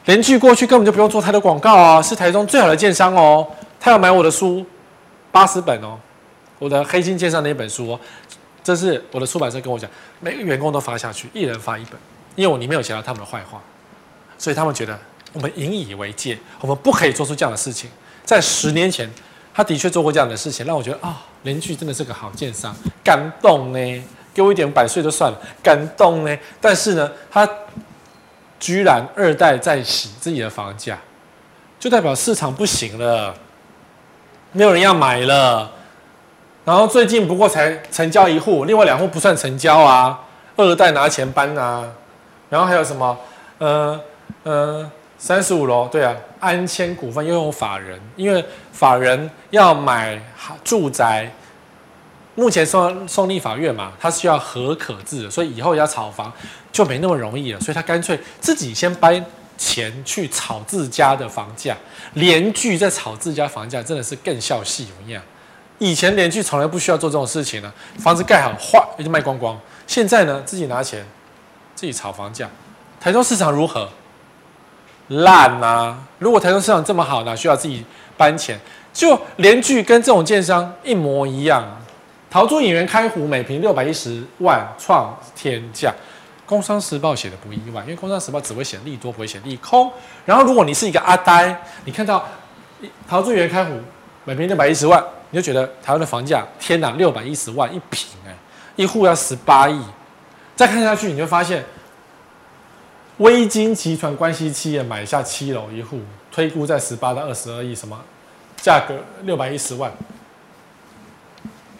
[0.05, 3.47] 联聚过去根本就不用做太多广告啊，是台中最好的建商哦。
[3.79, 4.65] 他要买我的书，
[5.31, 5.97] 八十本哦，
[6.59, 7.99] 我的黑心建商那一本书哦，
[8.63, 9.89] 这是我的出版社跟我讲，
[10.19, 11.93] 每个员工都发下去，一人发一本，
[12.35, 13.61] 因为我里面有写到他们的坏话，
[14.37, 14.97] 所以他们觉得
[15.33, 17.89] 我们引以为戒，我们不可以做出这样的事情。
[18.23, 19.07] 在十年前，
[19.53, 26.37] 他的确做过这样的事情，让我觉得啊，联聚真的是个好建商，感动呢，给我一点百岁就算了，感动呢。
[26.61, 27.47] 但是呢，他。
[28.65, 30.97] 居然二代在洗自己的房价，
[31.77, 33.31] 就代表市场不行了，
[34.53, 35.69] 没有人要买了。
[36.63, 40.19] 然后最近不过才成交一户，另外两户不算成交啊。
[40.55, 41.87] 二代拿钱搬啊。
[42.49, 43.15] 然后还有什么？
[43.59, 44.01] 呃
[44.41, 50.19] 呃，三十五楼，对啊，安谦股份又用法人，因为法人要买
[50.63, 51.31] 住宅。
[52.35, 56.31] 目前送送立法院嘛，他需要核可制，所以以后要炒房
[56.71, 57.59] 就没那么容易了。
[57.59, 59.25] 所以他干脆自己先搬
[59.57, 61.75] 钱去炒自家的房价，
[62.13, 65.23] 联聚在炒自家房价，真的是更笑戏一样。
[65.77, 69.59] 以前联聚从来不需要做这种事情呢，房子盖好，哗也就卖光光。
[69.87, 71.05] 现在呢，自己拿钱
[71.73, 72.49] 自己炒房价。
[72.99, 73.89] 台中市场如何？
[75.09, 75.97] 烂啊！
[76.17, 77.85] 如果台中市场这么好，哪需要自己
[78.17, 78.59] 搬钱？
[78.91, 81.63] 就联聚跟这种建商一模一样。
[82.35, 85.93] 陶朱隐园开湖每坪六百一十万创天价，
[86.45, 89.89] 工商时报写的不意外，因为工商时报只会写利多，不会写利空。
[90.25, 92.27] 然后如果你是一个阿呆，你看到
[93.07, 93.79] 陶朱隐园开湖
[94.25, 98.35] 每坪六百一十万，你就觉得台湾的房价天哪，六百一十万一坪哎，
[98.75, 99.81] 一户要十八亿。
[100.57, 101.63] 再看下去，你就发现
[103.19, 106.01] 微金集团关系企业买下七楼一户，
[106.33, 107.97] 推估在十八到二十二亿，什么
[108.57, 108.93] 价格
[109.23, 109.89] 六百一十万。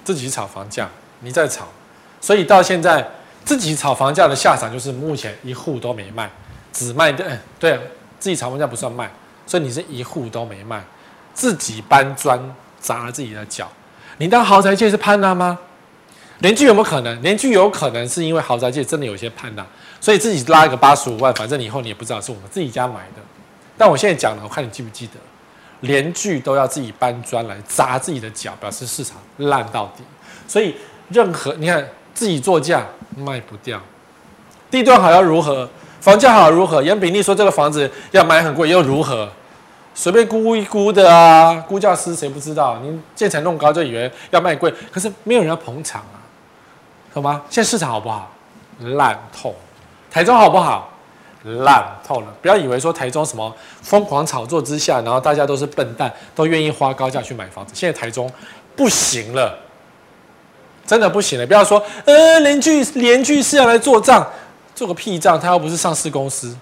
[0.05, 0.87] 自己炒房价，
[1.19, 1.67] 你在炒，
[2.21, 3.05] 所以到现在
[3.43, 6.29] 自己炒房价的下场就是目前一户都没卖，
[6.71, 7.77] 只卖的，对，
[8.19, 9.11] 自己炒房价不算卖，
[9.45, 10.81] 所以你是一户都没卖，
[11.33, 12.39] 自己搬砖
[12.79, 13.67] 砸了自己的脚。
[14.17, 15.59] 你当豪宅界是潘娜吗？
[16.39, 17.21] 联居有没有可能？
[17.21, 19.65] 联居有可能是因为豪宅界真的有些判断，
[19.99, 23.21] 所以自己拉一个八十五万，反正你以后你也不知道是我们自己家买的。
[23.77, 25.13] 但我现在讲了，我看你记不记得，
[25.85, 30.03] 连锯都要自己搬砖来砸自己的脚，表示市场烂到底。
[30.47, 30.75] 所以
[31.09, 33.81] 任何你看自己作价卖不掉，
[34.69, 35.69] 地段好要如何？
[36.01, 36.83] 房价好如何？
[36.83, 39.27] 严炳立说这个房子要买很贵又如何？
[39.93, 42.77] 随便估一估的啊，估价师谁不知道？
[42.83, 46.19] 您建材弄高就以为要卖贵，可是没有人要捧场啊，
[47.13, 47.41] 懂吗？
[47.49, 48.29] 现在市场好不好？
[48.79, 49.55] 烂透。
[50.11, 50.91] 台中好不好？
[51.45, 52.27] 烂透了。
[52.41, 57.73] 不要以为说台中什么疯狂炒作之下，然后大家都是笨蛋，都愿意花高价去买房子。
[57.75, 58.31] 现在台中
[58.75, 59.58] 不行了，
[60.86, 61.47] 真的不行了。
[61.47, 64.27] 不要说呃，联聚联聚是要来做账，
[64.73, 66.55] 做个屁账，他又不是上市公司。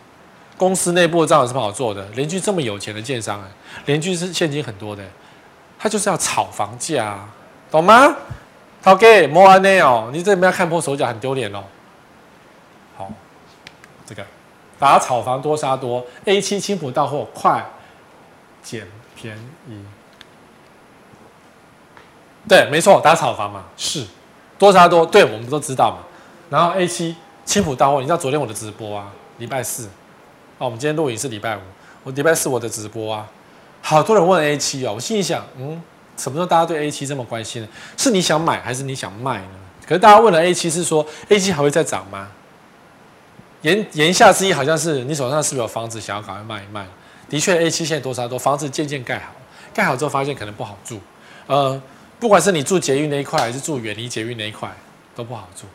[0.56, 2.06] 公司内部的账有什么好做的？
[2.14, 3.48] 联居这么有钱的建商哎，
[3.86, 5.04] 联居是现金很多的，
[5.80, 7.30] 他就是要炒房价啊，
[7.72, 8.16] 懂吗
[8.84, 11.64] ？OK，莫安内哦，你这边要看破手脚，很丢脸哦。
[12.96, 13.12] 好，
[14.06, 14.24] 这个
[14.84, 17.66] 打炒房多杀多，A 七青浦到货快、
[18.62, 19.38] 捡便
[19.70, 19.82] 宜。
[22.50, 24.06] 对，没错，打炒房嘛，是
[24.60, 26.00] 多杀多，对，我们都知道嘛。
[26.50, 27.16] 然后 A 七
[27.46, 29.86] 青浦到货，你知道昨天我的直播啊，礼拜四。
[30.58, 31.62] 哦，我们今天录影是礼拜五，
[32.04, 33.26] 我礼拜四我的直播啊，
[33.82, 35.82] 好多人问 A 七哦，我心里想，嗯，
[36.18, 37.68] 什么时候大家对 A 七这么关心呢？
[37.96, 39.50] 是你想买还是你想卖呢？
[39.88, 42.28] 可是大家问了 A 七是说 A 七还会再涨吗？
[43.64, 46.86] 言言下之意好像是你手上是不是有房子想要赶快卖一卖？
[47.28, 49.34] 的确，A 七现在多少多，房子渐渐盖好，
[49.74, 51.00] 盖好之后发现可能不好住，
[51.48, 51.82] 呃，
[52.20, 54.72] 不管是你住捷运那一块还是住远离捷运那一块
[55.16, 55.66] 都不好住。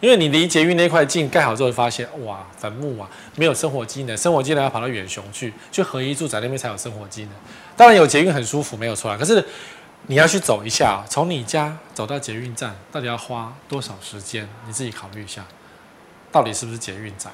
[0.00, 7.32] 因为你离捷运那块近，盖好之后发现，哇，坟墓啊，没有生活机能，生活机能要跑到远雄去，去合一住宅那边才有生活机能。
[7.76, 9.18] 当然有捷运很舒服，没有错啦。
[9.18, 9.44] 可是
[10.06, 14.48] 你要去走一下，从你家走到捷运站，到底要花多少时间？
[14.68, 15.44] 你自己考虑一下，
[16.30, 17.30] 到底是不是捷运宅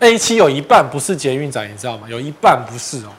[0.00, 2.06] ？A7 有一半不是捷运宅，你知道吗？
[2.08, 3.10] 有一半不是哦，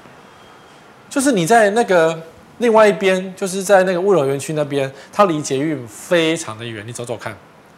[1.09, 2.21] 就是你在那个
[2.59, 7.35] 另外一边，就是在那个物流园区那边，它离捷运非常的远，你走走看。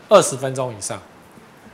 [0.10, 1.00] 二十分钟以上，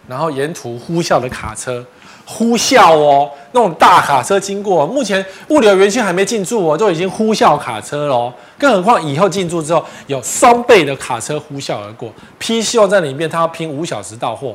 [0.08, 1.86] 然后沿途呼啸的卡车，
[2.26, 4.86] 呼啸哦，那种大卡车经过。
[4.86, 8.34] 目前物流园区还没进驻哦，就已经呼啸卡车喽。
[8.60, 12.14] 更何况以后进驻之后，有双倍的卡车呼啸而过。
[12.38, 14.54] P 希望在里面，他要拼五小时到货，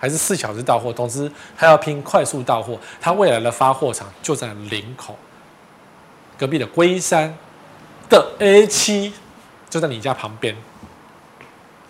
[0.00, 0.92] 还是四小时到货？
[0.92, 2.76] 总之，他要拼快速到货。
[3.00, 5.14] 他未来的发货场就在林口，
[6.38, 7.36] 隔壁的龟山
[8.08, 9.12] 的 A 七
[9.68, 10.56] 就在你家旁边。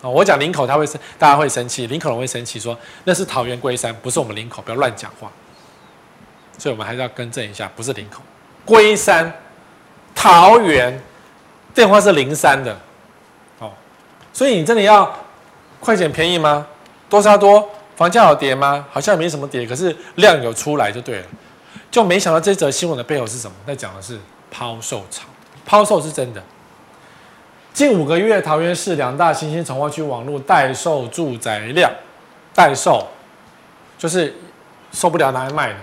[0.01, 5.31] 哦，我讲林口，他会生，大家会生气，林口人会生气，说那是桃园龟山，不是我们林口，不要乱讲话。
[6.57, 8.21] 所以我们还是要更正一下，不是林口，
[8.65, 9.31] 龟山，
[10.13, 11.01] 桃园，
[11.73, 12.77] 电话是零三的。
[13.59, 13.71] 哦，
[14.33, 15.11] 所以你真的要
[15.79, 16.67] 快捡便宜吗？
[17.09, 18.85] 多杀多，房价有跌吗？
[18.91, 21.25] 好像没什么跌，可是量有出来就对了。
[21.89, 23.55] 就没想到这则新闻的背后是什么？
[23.67, 24.17] 在讲的是
[24.49, 25.25] 抛售潮，
[25.65, 26.41] 抛售是真的。
[27.73, 31.91] 近五个月，桃园市两大新兴重划区网络待售住宅量，
[32.53, 33.07] 待售
[33.97, 34.33] 就是
[34.91, 35.75] 受不了拿来卖的。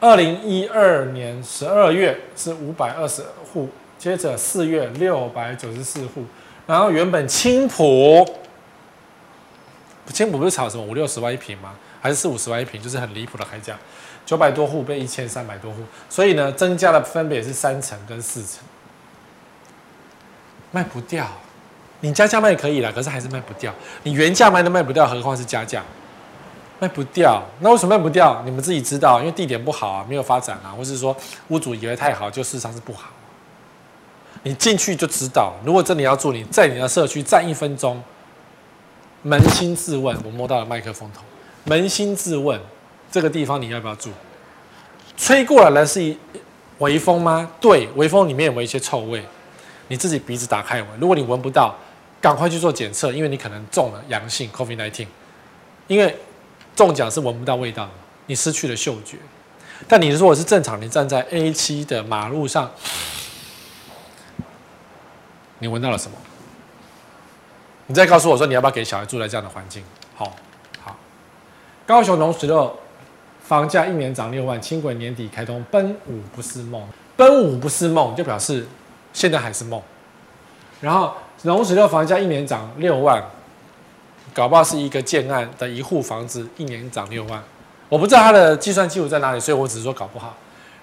[0.00, 6.24] 二零一二年十二月是五百二十户，接着四月六百九十四户，
[6.66, 8.24] 然后原本青埔，
[10.12, 11.74] 青埔不是炒什么五六十万一平吗？
[12.00, 12.80] 还是四五十万一平？
[12.80, 13.76] 就是很离谱的开价，
[14.24, 18.58] 九百多户被一千三百多户，所以呢，增加了分别是三成跟四成。
[20.72, 21.26] 卖不掉，
[22.00, 23.74] 你加价卖可以了，可是还是卖不掉。
[24.02, 25.82] 你原价卖都卖不掉，何况是加价，
[26.78, 27.42] 卖不掉。
[27.60, 28.42] 那为什么卖不掉？
[28.44, 31.16] 你们自己知道，因为地点不好啊，没有发展啊，或是说
[31.48, 33.10] 屋主以为太好，就事实上是不好。
[34.42, 38.02] 你进去就知道，如果真的要住，你在你的社区站一分钟，
[39.26, 41.22] 扪心自问，我摸到了麦克风头，
[41.66, 42.60] 扪心自问，
[43.10, 44.10] 这个地方你要不要住？
[45.16, 46.16] 吹过来的是一
[46.78, 47.50] 微风吗？
[47.60, 49.24] 对，微风里面有没有一些臭味？
[49.88, 51.74] 你自己鼻子打开闻，如果你闻不到，
[52.20, 55.06] 赶快去做检测，因为你可能中了阳性 COVID-19。
[55.88, 56.16] 因为
[56.74, 57.90] 中奖是闻不到味道的，
[58.26, 59.16] 你失去了嗅觉。
[59.88, 62.70] 但你如果是正常，你站在 A7 的马路上，
[65.58, 66.16] 你闻到了什么？
[67.86, 69.82] 你再告诉我说，你要不要给小孩住在这样的环境？
[70.14, 70.32] 好，
[70.82, 70.96] 好。
[71.86, 72.78] 高雄农十六
[73.40, 76.82] 房价一年涨六万，轻轨年底开通，奔五不是梦，
[77.16, 78.66] 奔五不是梦，就表示。
[79.12, 79.80] 现在还是梦，
[80.82, 81.10] 然后
[81.44, 83.24] 农十六房价一年涨六万，
[84.34, 87.42] 搞不好是一个建案的一户房子一年涨六万，
[87.88, 90.36] 我不知道它的计算基础在哪里，所以我只是说搞不好。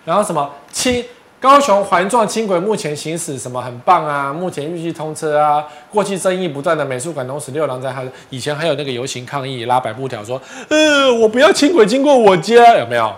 [0.04, 1.06] 然后什么轻
[1.44, 4.32] 高雄环状轻轨目前行驶什么很棒啊？
[4.32, 5.68] 目前预计通车啊。
[5.92, 13.14] 过去争议不断的美术馆东十六郎在还以前还有那个游行抗议拉白布条说，呃，我不要轻轨经过我家，有没有？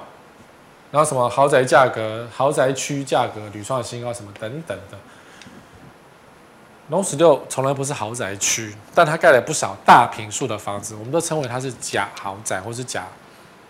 [0.89, 4.97] 然后什么豪宅价格、豪宅区价格屡创新高，什么等等的。
[6.89, 13.03] 龙十六从来不是豪宅区，但它盖了不少大平数的房子，我们都称为它是假豪宅或是假，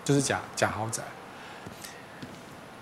[0.06, 1.04] 就是假假豪宅。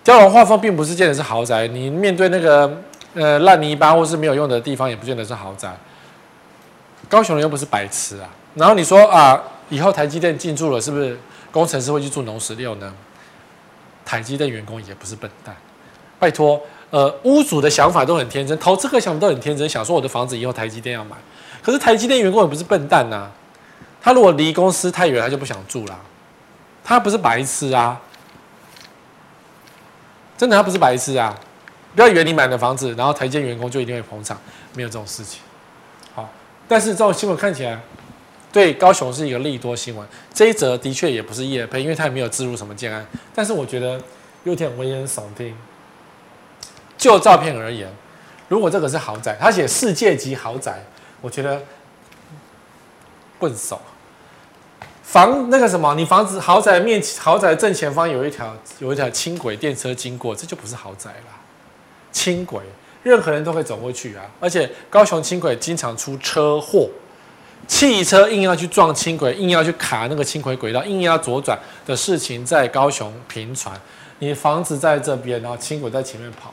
[0.04, 2.70] 交通画风并不是见得是豪宅，你面对那个
[3.14, 5.74] 呃烂泥巴或是没有用的地方，也不见得是豪宅。
[7.08, 11.18] 高雄人又不是白痴啊，然后你说啊，以后台积电进驻了，是不是
[11.50, 12.92] 工程师会去住农十六呢？
[14.04, 15.56] 台积电员工也不是笨蛋，
[16.18, 21.16] 拜托，呃，屋主的想法都很天真，投资客想法都很天真，想说我的房子以后台积电要买，
[21.62, 23.30] 可是台积电员工也不是笨蛋呐，
[24.02, 25.98] 他如果离公司太远，他就不想住了，
[26.84, 27.98] 他不是白痴啊。
[30.36, 31.38] 真的，他不是白痴啊！
[31.94, 34.36] 不要以为你买的房子，然后台积员工就一定会捧场，
[34.74, 35.40] 没有这种事情。
[36.12, 36.28] 好，
[36.66, 37.80] 但是这种新闻看起来
[38.52, 40.06] 对高雄是一个利多新闻。
[40.32, 43.06] 这一则的确也不是叶配，因为他也没有置入什么建案。
[43.32, 44.00] 但是我觉得
[44.42, 45.56] 有点危言耸听。
[46.98, 47.88] 就照片而言，
[48.48, 50.84] 如果这个是豪宅，他写世界级豪宅，
[51.20, 51.62] 我觉得
[53.38, 53.80] 笨手。
[55.04, 61.30] 房那个什么，你房子豪宅面豪宅正前方有一条有一条轻轨电车经过，这就不是豪宅了。
[62.10, 62.60] 轻轨
[63.02, 66.88] 任何人都可以走过去啊，而且高雄轻轨经常出车祸，
[67.68, 73.78] 汽车硬要去撞轻轨，硬要去卡那个轻轨轨道，硬要左转的事情在高雄频传。
[74.20, 76.52] 你房子在这边，然后轻轨在前面跑，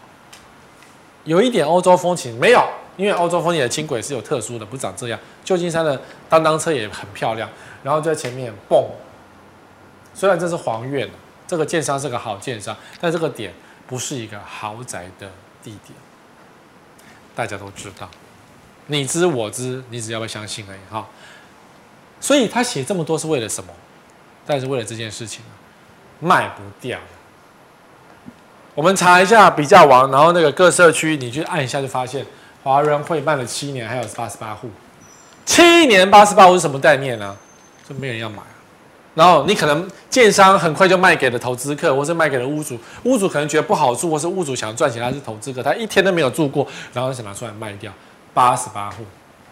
[1.24, 2.64] 有一点欧洲风情没有？
[2.98, 5.20] 因为欧洲风情的轻轨是有特殊的，不长这样。
[5.44, 6.00] 旧金山的
[6.30, 7.50] 当当车也很漂亮。
[7.84, 8.86] 然后在前面蹦，
[10.14, 11.10] 虽然这是黄苑，
[11.48, 13.54] 这个建商是个好建商，但这个点
[13.88, 15.28] 不是一个豪宅的
[15.64, 15.98] 地点，
[17.34, 18.08] 大家都知道，
[18.88, 21.08] 你知我知，你只要不相信而已哈。
[22.20, 23.74] 所以他写这么多是为了什么？
[24.46, 25.44] 但是为了这件事情，
[26.20, 27.00] 卖不掉。
[28.74, 32.26] 我们查一下比较王，然后那个各社区，你去按一下就发现，
[32.64, 34.70] 华人会卖了七年，还有八十八户，
[35.46, 37.36] 七年八十八户是什么概念呢？
[37.88, 38.38] 就没人要买，
[39.14, 47.92] 然后你可能建商很快就卖给了投资客，或是卖给了屋主，屋主可能觉得不好住，或是屋主想赚钱，他是投资客，他一天都没有住过，然后想拿出来卖掉，
[48.34, 49.04] 八十八户，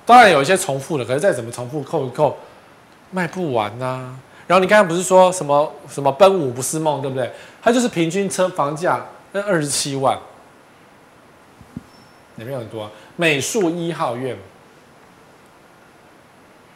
[0.05, 2.37] 当然有一些重复的，可是再怎么重复扣一扣，
[3.11, 4.15] 卖不完呐、啊。
[4.47, 7.31] 然后你刚才不是说什么什么奔五不是梦，对不对？
[7.61, 10.17] 它就是平均车房价那二十七万，
[12.37, 12.91] 也没有很多、啊。
[13.15, 14.37] 美术一号院。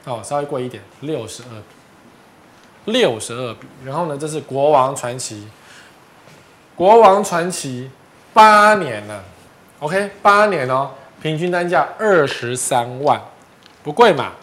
[0.05, 3.65] 哦，稍微贵一点，六十二笔，六十二笔。
[3.85, 5.47] 然后呢，这是国王传奇，
[6.75, 7.89] 国王传奇
[8.33, 9.23] 八年了
[9.79, 13.21] ，OK，八年哦，平均单价二十三万，
[13.81, 14.33] 不贵嘛？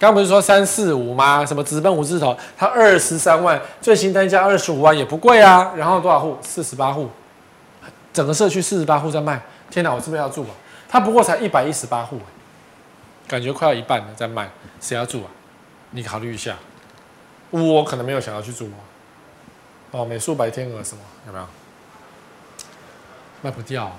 [0.00, 1.44] 刚不是说三四五吗？
[1.44, 5.72] 什么直奔五字头，它二十三万，最新单价二十五万也不贵啊。
[5.76, 6.38] 然后多少户？
[6.40, 7.10] 四十八户，
[8.10, 9.42] 整个社区四十八户在卖。
[9.68, 10.56] 天哪，我是不是要住啊？
[10.88, 12.18] 它不过才一百一十八户。
[13.28, 15.28] 感觉快要一半了，在卖，谁要住啊？
[15.90, 16.56] 你考虑一下，
[17.50, 18.70] 我可能没有想要去住
[19.90, 20.02] 哦。
[20.02, 21.44] 美术白天鹅什么有没有？
[23.42, 23.94] 卖不掉，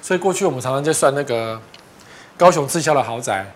[0.00, 1.60] 所以过去我们常常在算那个
[2.38, 3.46] 高雄滞销的豪宅，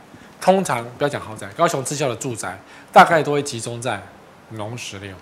[0.41, 2.59] 通常不要讲豪宅，高雄滞销的住宅
[2.93, 4.01] 大概都会集中在
[4.51, 5.17] 农十六，因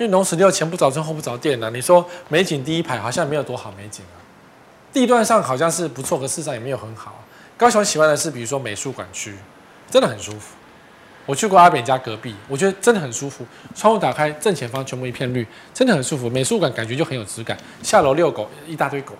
[0.00, 1.70] 为农十六前不着村后不着店呢。
[1.70, 4.18] 你说美景第一排好像没有多好美景啊，
[4.92, 7.24] 地段上好像是不错，可事实上也没有很好。
[7.56, 9.36] 高雄喜欢的是，比如说美术馆区，
[9.90, 10.54] 真的很舒服。
[11.26, 13.46] 我去过阿扁家隔壁，我觉得真的很舒服。
[13.76, 16.28] 窗户打开，正前方全部一片绿，真的很舒服。
[16.28, 17.56] 美术馆感觉就很有质感。
[17.82, 19.14] 下楼遛狗，一大堆狗，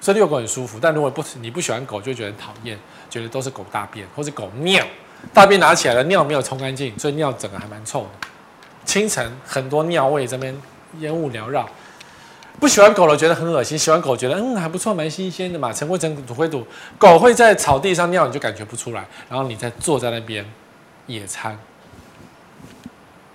[0.00, 0.78] 所以遛狗很舒服。
[0.80, 2.78] 但如果不你不喜欢狗，就觉得讨厌，
[3.08, 4.84] 觉得都是狗大便或者狗尿，
[5.32, 8.28] 大便拿起来了，尿没有冲干净，所以尿整个还蛮臭的。
[8.84, 10.56] 清晨很多尿味，这边
[10.98, 11.68] 烟雾缭绕。
[12.58, 15.72] 不喜欢狗的觉得很恶心，喜欢狗觉得嗯还不错，蛮新鲜的嘛。
[15.72, 16.66] 尘归尘，土归土，
[16.98, 19.06] 狗会在草地上尿，你就感觉不出来。
[19.28, 20.44] 然后你再坐在那边
[21.06, 21.58] 野餐，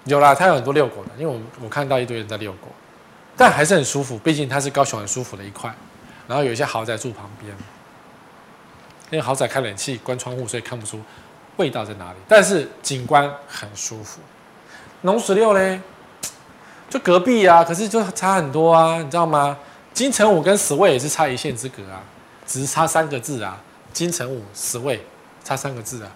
[0.04, 2.68] 有啦，它有很多遛狗的，因为我我看到一堆人在遛狗，
[3.36, 5.74] 但还是很舒服，毕竟它是高雄很舒服的一块。
[6.28, 7.52] 然后有一些豪宅住旁边，
[9.12, 11.02] 因为豪宅开冷气、关窗户，所以看不出
[11.58, 14.20] 味道在哪里，但是景观很舒服。
[15.02, 15.82] 农十六嘞。
[16.88, 19.58] 就隔壁啊，可是就差很多啊，你知道吗？
[19.92, 22.00] 金城武跟十位也是差一线之隔啊，
[22.46, 23.58] 只是差三个字啊。
[23.92, 25.04] 金城武、十位
[25.44, 26.12] 差三个字啊，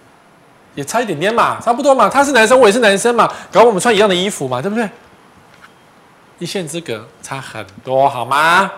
[0.76, 2.08] 也差一点点嘛，差不多嘛。
[2.08, 4.88] 他是男生，我也是男生嘛，搞我们穿一样的衣服嘛，对不对？
[6.38, 8.72] 一线之隔差很多，好吗？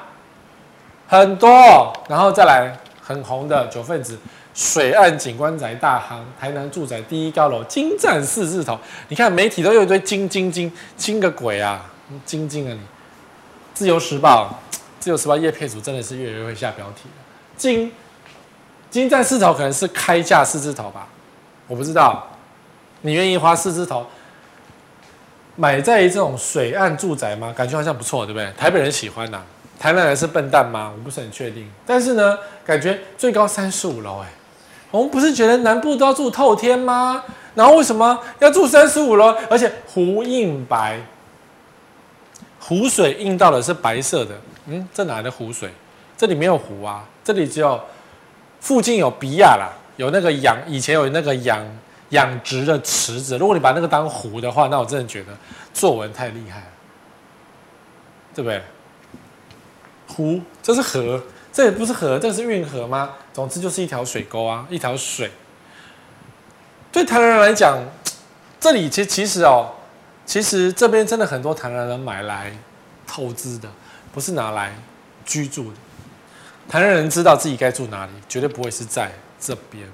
[1.11, 4.17] 很多，然后再来很红的九份子
[4.53, 8.79] 水岸景观宅大行，台南住宅第一高楼精湛四字头。
[9.09, 11.83] 你看媒体都有一堆金金金金个鬼啊，
[12.25, 12.79] 金金啊你！
[13.73, 14.57] 自由时报，
[15.01, 17.15] 自由时报业配组真的是越来越会下标题了。
[17.57, 17.91] 精
[18.89, 21.09] 精湛四字头可能是开价四字头吧，
[21.67, 22.25] 我不知道。
[23.01, 24.07] 你愿意花四字头
[25.57, 27.53] 买在这种水岸住宅吗？
[27.53, 28.49] 感觉好像不错，对不对？
[28.57, 29.43] 台北人喜欢呐、啊。
[29.81, 30.93] 台南人是笨蛋吗？
[30.95, 31.67] 我不是很确定。
[31.87, 34.27] 但是呢，感觉最高三十五楼，哎，
[34.91, 37.23] 我们不是觉得南部都要住透天吗？
[37.55, 39.35] 然后为什么要住三十五楼？
[39.49, 41.01] 而且湖映白，
[42.59, 44.35] 湖水映到的是白色的。
[44.67, 45.71] 嗯，这哪来的湖水？
[46.15, 47.81] 这里没有湖啊，这里只有
[48.59, 51.59] 附近有比亚啦，有那个养，以前有那个养
[52.09, 53.35] 养殖的池子。
[53.39, 55.35] 如果你把那个当湖的话，那我真的觉得
[55.73, 56.67] 作文太厉害了，
[58.35, 58.61] 对不对？
[60.11, 63.11] 湖，这是河，这也不是河，这是运河吗？
[63.33, 65.31] 总之就是一条水沟啊，一条水。
[66.91, 67.79] 对台南人来讲，
[68.59, 69.71] 这里其其实哦，
[70.25, 72.51] 其实这边真的很多台南人买来
[73.07, 73.69] 投资的，
[74.13, 74.75] 不是拿来
[75.25, 75.77] 居住的。
[76.67, 79.87] 台南人知道自己该住哪里，绝对不会是在这边。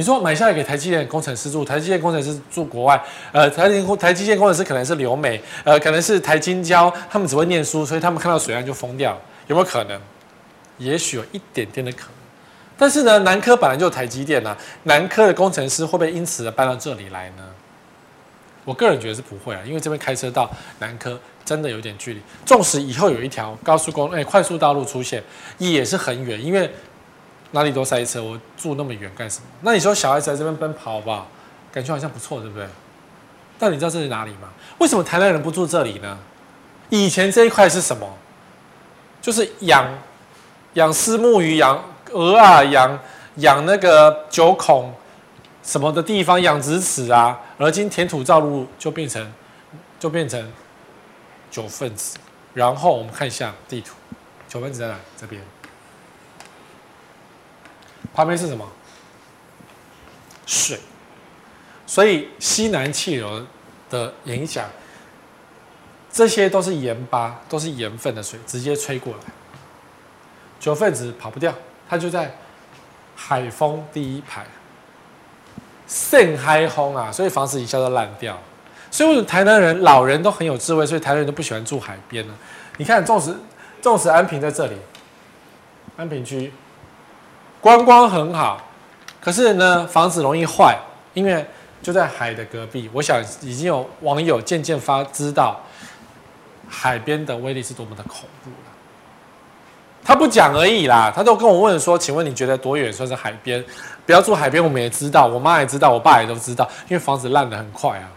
[0.00, 2.98] 你说买下来给台积电工程师住，台积电工程师住国外，
[3.32, 10.00] 呃，台积台积电工程师可能是留美，呃，可能是台金交，他们只会念书，所以他们看到水岸就疯掉，有没有可能？
[10.78, 12.14] 也许有一点点的可能。
[12.78, 17.44] 但是呢，南科本来就有台积电呐、啊，南科的工程师会不会因此而搬到这里来呢？
[18.64, 25.22] 我个人觉得是不会啊，因为这边开车到南科真的有点距离，纵使以后有一条高速公路，哎，快速道路出现，
[25.58, 26.70] 也是很远，因为。
[27.52, 29.46] 哪里都塞车，我住那么远干什么？
[29.62, 31.26] 那你说小孩子在这边奔跑好不好？
[31.72, 32.66] 感觉好像不错，对不对？
[33.58, 34.48] 但你知道这是哪里吗？
[34.78, 36.18] 为什么台南人不住这里呢？
[36.88, 38.08] 以前这一块是什么？
[39.20, 39.86] 就是养
[40.74, 42.98] 养虱目鱼、养鹅啊、养
[43.36, 44.92] 养那个九孔
[45.62, 47.38] 什么的地方，养殖池啊。
[47.58, 49.32] 而今填土造路就变成
[49.98, 50.50] 就变成
[51.50, 52.16] 九份子。
[52.54, 53.94] 然后我们看一下地图，
[54.48, 54.96] 九份子在哪？
[55.20, 55.40] 这边。
[58.14, 58.66] 旁边是什么？
[60.46, 60.80] 水，
[61.86, 63.46] 所以西南气流
[63.88, 64.68] 的影响，
[66.10, 69.20] 这些都是盐巴，都是盐分的水，直接吹过来。
[70.58, 71.54] 九份子跑不掉，
[71.88, 72.36] 它就在
[73.14, 74.44] 海风第一排，
[75.86, 78.36] 盛海风啊，所以房子一下都烂掉。
[78.90, 82.34] 所以为什么台南人老人都很有智慧，所以台南人都不喜欢住海边呢？
[82.78, 83.32] 你看，纵使
[83.80, 84.76] 纵使安平在这里，
[85.96, 86.52] 安平区。
[87.60, 88.60] 观光很好，
[89.20, 90.78] 可是呢，房子容易坏，
[91.12, 91.44] 因为
[91.82, 92.88] 就在海的隔壁。
[92.92, 95.60] 我想已经有网友渐渐发知道
[96.68, 98.56] 海边的威力是多么的恐怖了。
[100.02, 103.62] 他不讲而已啦，他都跟我问说：“请问你觉得多远算是海边？
[104.06, 108.08] 不要住海边，我们也知道，我妈也知道，我爸也都知道，因为房子烂得很快啊，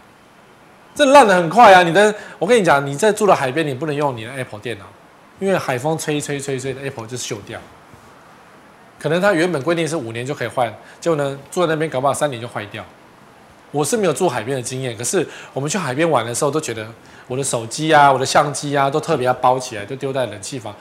[0.94, 1.82] 这烂得很快啊！
[1.82, 4.86] 你的，我跟你讲，你在住的海边，你不能用你的 Apple 电脑，
[5.38, 7.60] 因为海风吹吹吹吹的 Apple 就锈掉。”
[9.04, 10.66] 可能它原本规定是五年就可以换，
[10.98, 12.82] 结果呢，住在那边搞不好三年就坏掉。
[13.70, 16.86] 我是没有住海边的经验，可是我们去海边玩的时候都觉得
[17.26, 20.74] 我的手机啊、我的相机啊都特别要包起来，就丢在冷气房。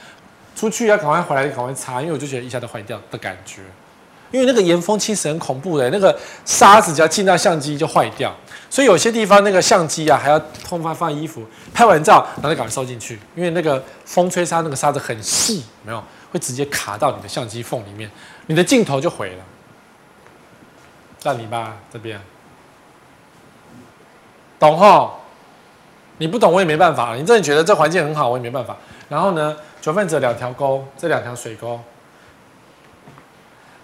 [0.56, 3.62] 出去要赶快回来，赶快擦，因为我就觉得一下都坏掉的感觉。
[4.32, 8.34] 因为那个盐风其实很恐怖的，那个沙子只要进到相机就坏掉。
[8.70, 11.44] 所以有些地方那个相机啊还要通放放衣服，
[11.74, 16.02] 拍完照然后赶快收进去，因为那个风吹沙那个沙子很细，没有。
[16.34, 18.10] 会直接卡到你的相机缝里面，
[18.48, 19.46] 你的镜头就毁了。
[21.20, 22.20] 在你爸这边，
[24.60, 25.20] 懂吼？
[26.18, 27.16] 你不懂我也没办法。
[27.16, 28.76] 你真的觉得这环境很好，我也没办法。
[29.10, 31.80] 然后呢，九份子两条沟，这两条水沟，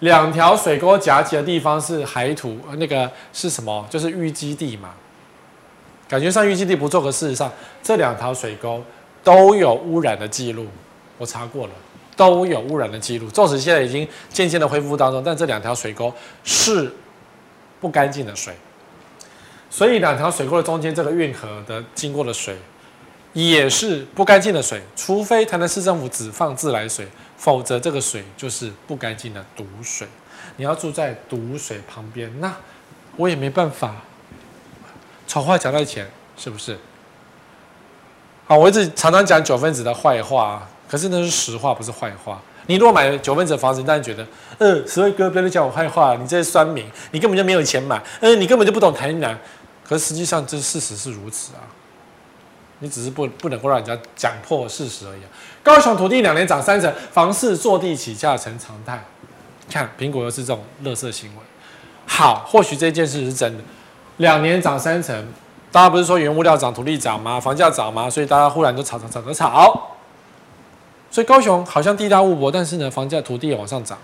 [0.00, 3.86] 两条水沟夹击的地方是海土，那个是什么？
[3.88, 4.90] 就是淤积地嘛。
[6.08, 7.50] 感觉上淤积地不错，可事实上
[7.82, 8.82] 这两条水沟
[9.22, 10.66] 都有污染的记录，
[11.16, 11.72] 我查过了。
[12.20, 16.12] 都有污染的记录，纵使现在已经渐渐的恢复当中，但这两条水沟
[16.44, 16.94] 是
[17.80, 18.54] 不干净的水，
[19.70, 22.58] 所以两条水沟的中间这个运河的经过的水
[23.32, 27.08] 也是不干净的水，除非台南市政府只放自来水，
[27.38, 30.06] 否则这个水就是不干净的毒水。
[30.56, 32.54] 你要住在毒水旁边，那
[33.16, 33.94] 我也没办法。
[35.26, 36.06] 丑话讲在前，
[36.36, 36.76] 是不是？
[38.46, 40.68] 好，我一直常常讲九分子的坏话。
[40.90, 42.42] 可是那是实话，不是坏话。
[42.66, 44.26] 你如果买九分子的房子，你当然觉得，
[44.58, 49.38] 呃，十位哥不要讲我坏话，你这些酸民，你根本就没有钱买，呃，你根本就不懂台南。
[49.84, 51.62] 可是实际上，这事实是如此啊。
[52.80, 55.20] 你只是不不能够让人家讲破事实而已。
[55.62, 59.04] 高雄土地两年涨三成，房市坐地起价成常态。
[59.70, 61.38] 看苹果又是这种垃圾新闻。
[62.06, 63.62] 好，或许这件事是真的，
[64.16, 65.26] 两年涨三成，
[65.70, 67.38] 大家不是说原物料涨、土地涨吗？
[67.38, 68.10] 房价涨吗？
[68.10, 69.96] 所以大家忽然就炒炒炒炒炒。
[71.10, 73.98] 所以高雄好像地大物博，但是呢，房价、土地也往上涨，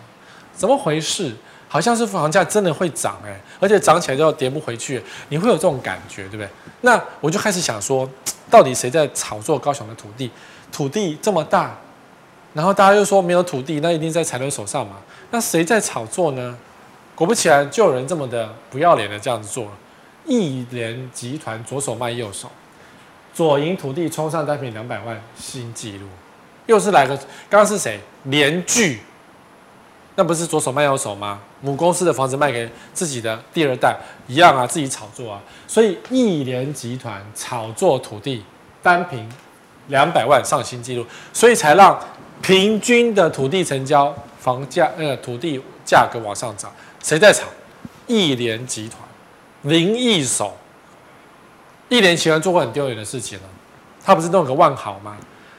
[0.54, 1.32] 怎么回事？
[1.68, 6.48] 好像是房价真的会涨哎，而且涨起来就要跌不回去，你会有这种感觉，对不对？
[6.82, 8.09] 那我就开始想说，
[8.48, 10.30] 到底谁在炒作高雄的土地？
[10.70, 11.76] 土地这么大，
[12.54, 14.96] 然后大家又说没有土地，那一定在财团手上嘛？
[15.30, 16.57] 那谁在炒作呢？
[17.14, 19.70] 果不其然，就有人这么的不要脸的这样子做了。
[20.24, 22.48] 亿联集团左手卖右手，
[23.34, 26.07] 左营土地冲上单坪两百万新纪录，
[26.67, 27.17] 又是来个
[27.49, 27.99] 刚刚是谁？
[28.25, 29.01] 联聚。
[30.19, 31.41] 那不是左手卖右手吗？
[31.61, 33.95] 母公司的房子卖给自己的第二代
[34.27, 35.41] 一样啊，自己炒作啊。
[35.69, 38.43] 所以亿联集团炒作土地
[38.83, 39.31] 单坪
[39.89, 41.05] 两百万上新纪录，
[41.35, 41.99] 所以才让
[42.41, 46.73] 平均的土地成交房价呃土地价格往上涨。
[47.03, 47.45] 谁在炒？
[48.07, 49.01] 亿联集团
[49.62, 50.57] 林义守。
[51.89, 53.45] 亿联集团做过很丢脸的事情了，
[54.03, 55.17] 他不是弄个万豪吗？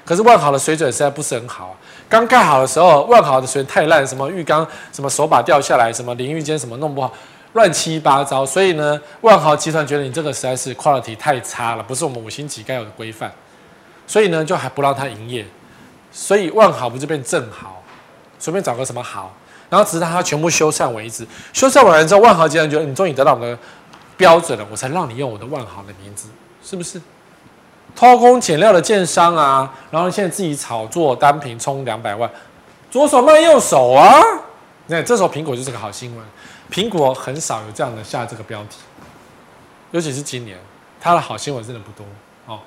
[0.08, 1.76] 可是万豪的水准实在不是很好啊。
[2.08, 7.12] 刚盖好的时候，万豪的水太烂，什么浴缸什么手把掉下来，什么淋浴间什么弄不好，
[7.52, 8.46] 乱七八糟。
[8.46, 13.30] 所以呢，万豪集团觉得你这个实在是 quality 太差了，不是我们五星级该有的规范，
[14.08, 15.46] 所以呢就还不让他营业。
[16.10, 17.84] 所以万豪不就变正豪，
[18.40, 19.36] 随便找个什么豪，
[19.70, 21.28] 然后直到他全部修缮为止。
[21.52, 23.60] 修缮完了之后，万豪集团觉得你终于得到我们的
[24.16, 26.30] 标准了，我才让你用我的万豪的名字，
[26.64, 27.02] 是不是？
[27.98, 32.30] 偷工减料的建商啊，然后现在自己炒作单品冲两百万，
[32.92, 34.22] 左手卖右手啊！
[34.86, 36.24] 那，这时候苹果就是个好新闻。
[36.72, 38.78] 苹果很少有这样的下这个标题，
[39.90, 40.56] 尤其是今年，
[41.02, 42.06] 它的好新闻真的不多
[42.46, 42.60] 哦。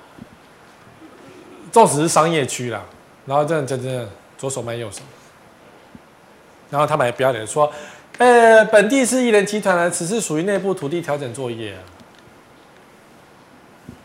[1.71, 2.81] 纵使是商业区啦，
[3.25, 4.99] 然后这样真的左手卖右手，
[6.69, 7.71] 然后他们还不要脸说，
[8.17, 11.73] 呃，本地是亿联集团的，此次属于内部土地调整作业。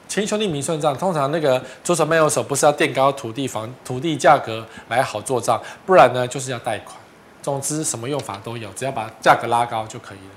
[0.08, 6.96] 亲兄弟明算账，通常那个左手卖右手，不是要垫高土地房土地价格来好做账，不然呢就是要贷款。
[7.42, 10.34] 总之什么用法都有，只要把价格拉高就可以了。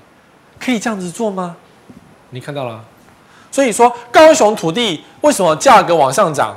[0.58, 1.56] 可以这样子做吗？
[2.30, 2.84] 你看到了？
[3.50, 6.56] 所以说高雄土地为什么价格往上涨？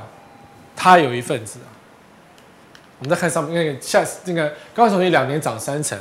[0.75, 1.69] 它有一份子啊。
[2.99, 5.97] 我们再看上面那个下那个高雄土地两年涨三成，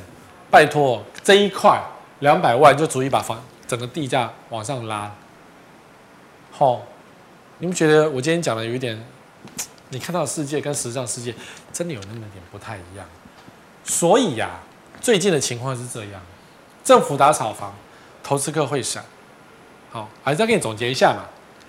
[0.50, 1.80] 拜托这一块
[2.20, 5.12] 两百万就足以把房整个地价往上拉。
[6.50, 6.80] 好。
[7.62, 9.00] 你们觉得我今天讲的有一点，
[9.90, 11.32] 你看到的世界跟实际上世界
[11.72, 13.06] 真的有那么点不太一样。
[13.84, 14.58] 所以呀、
[15.00, 16.20] 最近的情况是这样：
[16.82, 17.72] 政府打炒房，
[18.20, 19.04] 投资客会闪。
[19.92, 21.22] 好，还是要给你总结一下嘛。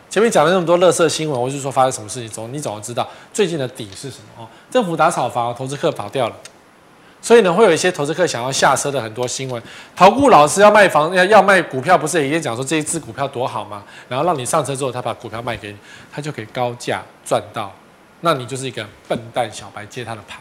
[0.10, 4.50] 前面讲了那么多乐色新闻，我就说发生什么事情，总你总要知道最近的底是什么哦。
[4.72, 6.36] 政府打炒房，投资客跑掉了。
[7.24, 9.64] 所以呢，会有一些投资客想要下车的很多新闻。
[9.96, 13.82] 投顾老师要卖房，要要卖股票，不是也讲说这一支股票多好吗？
[14.10, 15.78] 然后让你上车之后，他把股票卖给你，
[16.12, 17.72] 他就可以高价赚到。
[18.20, 20.38] 那你就是一个笨蛋小白接他的盘。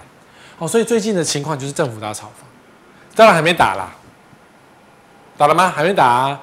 [0.58, 2.48] 哦，所以最近的情况就是政府打炒房，
[3.14, 3.94] 当然还没打啦。
[5.38, 5.68] 打了吗？
[5.70, 6.40] 还没打啊。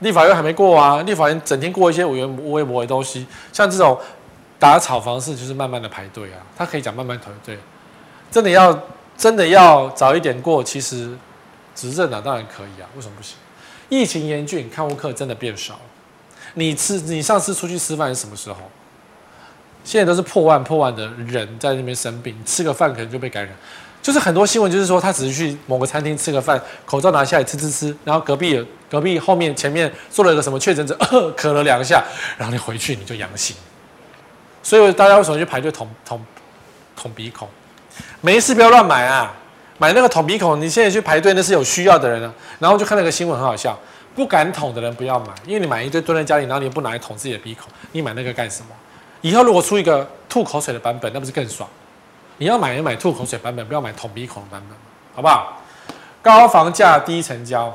[0.00, 1.00] 立法院还没过啊。
[1.02, 3.96] 立法院整天过一些无缘无微博的东西，像这种
[4.58, 6.42] 打炒房是就是慢慢的排队啊。
[6.56, 7.56] 他可以讲慢慢排队，
[8.28, 8.76] 真的要。
[9.16, 11.16] 真的要早一点过，其实
[11.74, 13.36] 执政党当然可以啊，为什么不行？
[13.88, 15.80] 疫情严峻，看护客真的变少了。
[16.54, 18.58] 你吃，你上次出去吃饭是什么时候？
[19.84, 23.54] 现在都是破万破万的人在那边生病，吃个饭可能就被感染。
[24.02, 30.96] 就是很多新闻就是说，他只是去某个餐厅吃个饭，口罩拿下来吃吃吃，然后隔壁隔壁后面前面坐了一个什么确诊者，
[31.36, 32.04] 咳了两下，
[32.36, 33.56] 然后你回去你就阳性。
[34.62, 36.24] 所以大家为什么去排队捅捅
[36.96, 37.48] 捅鼻孔？
[38.20, 39.32] 没事，不要乱买啊！
[39.78, 42.32] 买那个捅鼻孔，你现在去排队，那是有需要的人啊。
[42.58, 43.78] 然后就看那个新闻，很好笑，
[44.14, 48.68] 不敢捅的人不要买，因为你买一堆蹲在家里，然后你又不拿来捅自己的鼻孔，你买那个干什么？
[49.20, 51.68] 以后如果出一个吐口水的版本，那不是更爽？
[52.38, 54.76] 你要买就买吐口水版本，不要买捅鼻孔的版本，
[55.14, 55.60] 好不好？
[56.22, 57.74] 高房价低成交，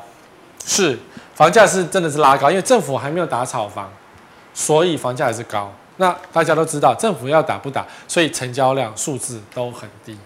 [0.66, 0.98] 是
[1.34, 3.92] 房价是真的是拉高，因为政府还没有打炒房，
[4.54, 5.72] 所以房价还是高。
[5.98, 10.18] 那大家都知道，政府要打不打，所以成交量数字都很低，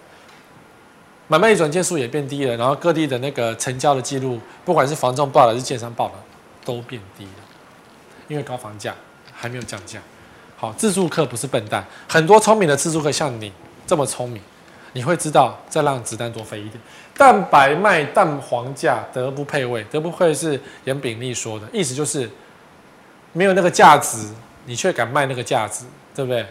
[1.28, 6.14] 买卖转件数也变低了，然后各地的那个成交的记录，不管是房仲报的还是建商报的，
[6.64, 7.32] 都变低了，
[8.28, 8.94] 因为高房价
[9.34, 10.00] 还没有降价。
[10.56, 13.52] 好，自住客不是笨蛋，很多聪明的自住客像你
[13.88, 14.42] 这么聪明，
[14.94, 16.80] 你会知道再让子弹多飞一点。
[17.18, 22.30] 蛋白卖蛋黄价，德不配位，德不配是颜炳立说的，意思就是
[23.34, 24.28] 没有那个价值。
[24.68, 26.44] 你却敢卖那个价值，对不对？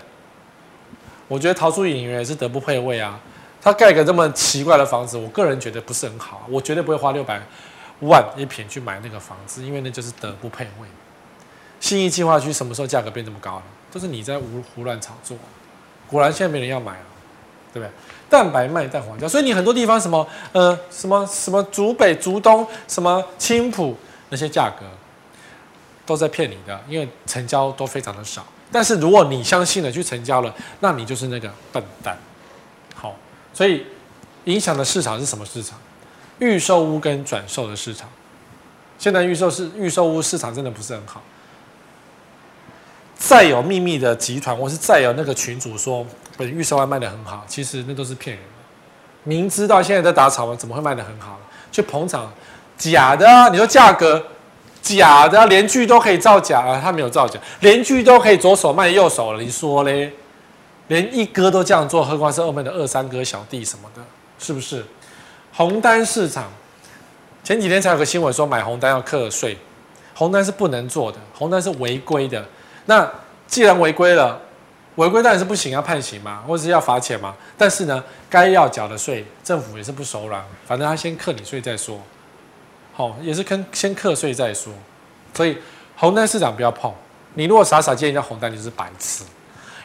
[1.27, 3.19] 我觉得陶朱隐园也是德不配位啊。
[3.65, 6.43] 他盖个这么奇怪的房子，我个人觉得不是很好。
[6.51, 7.41] 我绝对不会花六百
[8.01, 10.87] 万一平去买那个房子，因为那就是德不配位。
[11.81, 13.63] 信义计划区什么时候价格变这么高了？
[13.91, 15.35] 都是你在胡胡乱炒作。
[16.07, 17.07] 果然现在没人要买了，
[17.73, 17.91] 对不对？
[18.29, 23.97] 蛋白卖蛋黄价，所以你很多地方什么呃什么什么竹北、竹东、什么青埔
[24.29, 24.85] 那些价格
[26.05, 28.45] 都在骗你的，因为成交都非常的少。
[28.71, 32.19] 但是如果你相信了去成交了，那你就是那个笨蛋。
[33.55, 33.87] 所以
[34.45, 35.79] 影响的市场是什么市场？
[36.41, 38.09] 预售屋跟转售的市场。
[38.99, 41.23] 现在预售是预售屋市场真的不是很好。
[43.17, 46.05] 再有秘密的集团，或是再有那个群主说
[46.37, 48.51] 本预售案卖得很好，其实那都是骗人的。
[49.23, 51.39] 明知道现在在打炒房，怎么会卖得很好？
[51.71, 52.31] 去捧场，
[52.77, 53.49] 假的啊！
[53.49, 54.23] 你说价格
[54.83, 56.81] 假的，连剧都可以造假啊？
[56.83, 60.13] 他没有造假，连剧都可以左手卖右手了，你说嘞？
[60.89, 64.03] 连一哥都这样做，何况是后面的二三哥、小弟什么的，
[64.39, 64.85] 是不是？
[65.53, 66.51] 红单市场
[67.43, 69.57] 前几天才有个新闻说买红单要课税，
[70.15, 72.45] 红单是不能做的，红单是违规的。
[72.87, 73.09] 那
[73.47, 74.41] 既然违规了，
[74.97, 77.35] 违规当然是不行，要判刑嘛，或者是要罚钱嘛。
[77.57, 82.01] 但是呢，该要缴的税，政府也是不手软，反正他先课你税再说。
[82.93, 84.73] 好、也是跟先课税再说。
[85.35, 85.59] 所以
[85.97, 86.93] 红单市场不要碰。
[87.35, 89.25] 你如果傻傻建议叫红单，你就是白痴。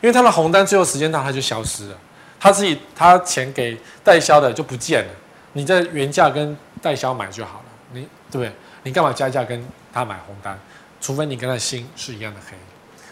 [0.02, 1.98] 因为他的红单最后时间到，他就消失了，
[2.40, 5.12] 他自己他钱给代销的就不见了。
[5.54, 8.52] 你在原价跟代销买就好了，你对不对？
[8.84, 10.58] 你干嘛加价跟他买红单？
[11.02, 12.56] 除非你跟他心是一样的黑。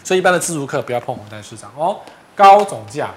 [0.04, 2.00] 所以一般的自住客不要碰红单市场哦，
[2.36, 3.10] 高总价，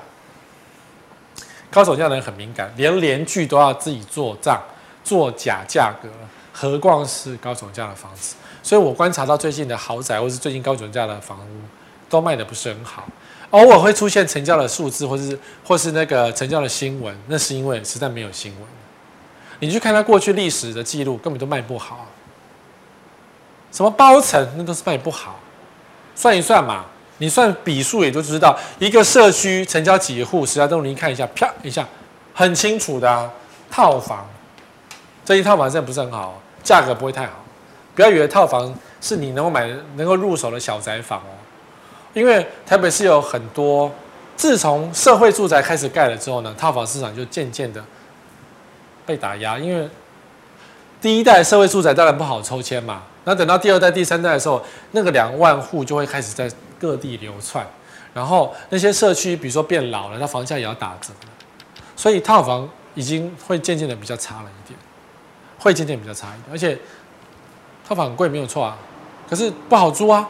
[1.71, 4.61] 高总价的人很敏感，连连剧都要自己做账，
[5.05, 6.09] 做假价格，
[6.53, 8.35] 何况是高总价的房子。
[8.63, 11.61] 所以我观察到最近的豪宅或是最近高总价的房屋
[12.09, 13.07] 都卖的不是很好，
[13.51, 18.63] 偶尔会出现成交的数字或是或是那个成交的新闻，那是因为实在没有新闻。
[19.59, 22.07] 你去看他过去历史的记录，根本都卖不好，
[23.71, 25.39] 什么包层那都是卖不好。
[26.15, 26.87] 算一算嘛，
[27.19, 31.87] 你算笔数也就知道一个社区成交几户，实际上你看一下，啪一下，
[32.35, 33.31] 很清楚的。
[33.73, 34.29] 套房，
[35.25, 37.35] 这一套房真的不是很好，价格不会太好。
[37.95, 41.31] 不要以为套房是你能够买、能够入手的小宅房哦，
[42.13, 43.91] 因为台北市有很多，
[44.37, 47.85] 自从社会住宅开始盖了之后呢，套房市场就渐渐的
[49.07, 49.89] 被打压，因为
[51.01, 53.03] 第一代社会住宅当然不好抽签嘛。
[53.25, 54.61] 那等到第二代、第三代的时候，
[54.93, 56.51] 那个两万户就会开始在
[56.81, 57.65] 各地流窜，
[58.13, 61.13] 然后那些社区，比如说变老了，那房价也要打折，
[61.95, 64.77] 所以套房已经会渐渐的比较差了一点，
[65.59, 66.77] 会渐渐比较差一点，而且
[67.87, 68.77] 套房很贵没有错啊，
[69.29, 70.29] 可是不好租啊。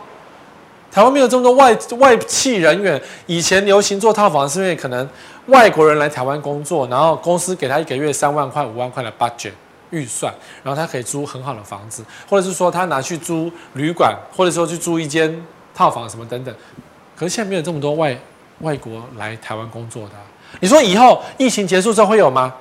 [0.90, 5.08] 台湾没有这么多外外企人员，以前流行做套房是因为可能
[5.46, 9.52] 外国人来台湾工作，然后公司给他一个月三万块、五万块的 budget。
[9.92, 10.32] 预算，
[10.62, 16.54] 然后他可以租很好的房子，或者是说他拿去租旅馆，或者说去租一间套房什么等等。
[17.16, 18.16] 可是现在没有这么多外
[18.60, 20.12] 外国来台湾工作的，
[20.60, 22.54] 你说以后疫情结束之后会有吗？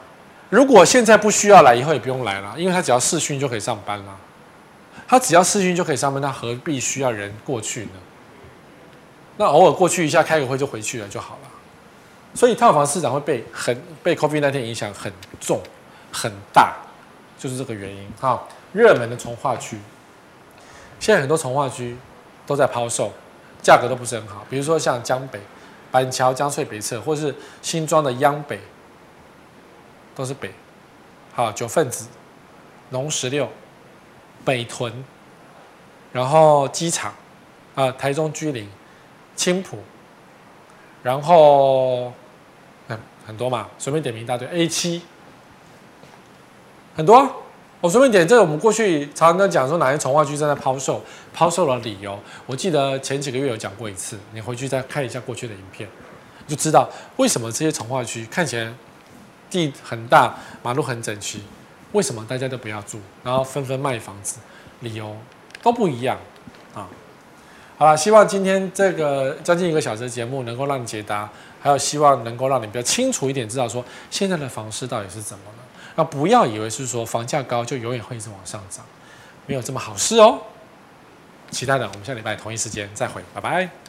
[0.50, 4.18] 如果现在不需要来，以后也不用来了，因为他只要视讯就可以上班了。
[5.08, 7.92] 他只要视讯就可以上班，他何必需要人过去呢？
[9.40, 11.50] 那偶尔过去一下开个会就回去了就好了。
[12.36, 15.62] 所以套房市场会被很被 COVID 那天影响很重
[16.12, 16.76] 很大。
[17.38, 19.78] 就是这个原因哈，热门的从化区，
[21.00, 21.96] 现在很多从化区
[22.46, 23.14] 都在抛售，
[23.62, 24.46] 价格都不是很好。
[24.50, 25.40] 比如说像江北、
[25.90, 28.60] 板桥、江翠北侧，或是新庄的央北，
[30.14, 30.54] 都是北，
[31.34, 32.08] 好九份子、
[32.90, 33.48] 农十六、
[34.44, 35.06] 北屯，
[36.12, 37.14] 然后机场
[37.74, 38.68] 啊，台中居林、
[39.40, 39.78] 青浦，
[41.02, 42.12] 然后
[42.90, 45.02] 很很多嘛，随便点名一大堆 A 七。
[46.94, 47.32] 很多、啊，
[47.80, 51.02] 我随便点，这个我们过去常常讲说哪些从化区正在抛售，
[51.34, 55.88] 抛售的理由，我记得前几个月有讲过一次，你回去再看一下过去的影片，
[56.46, 58.74] 就知道为什么这些从化区看起来
[59.50, 61.42] 地很大，马路很整齐，
[61.94, 64.40] 为什么大家都不要住，然后纷纷卖房子，
[64.82, 65.16] 理由
[65.62, 66.18] 都不一样。
[67.80, 71.30] 好了，希望今天这个将近一个小时的节目能够让你解答，
[71.62, 75.64] 还有希望能够让你比较清楚一点，知道说现在的房市到底是怎么了。
[75.96, 78.84] 那不要以为是说房价高就永远会一直往上涨，
[79.46, 80.40] 没有这么好事哦。
[81.52, 83.89] 期待的，我们下礼拜同一时间再会，拜拜。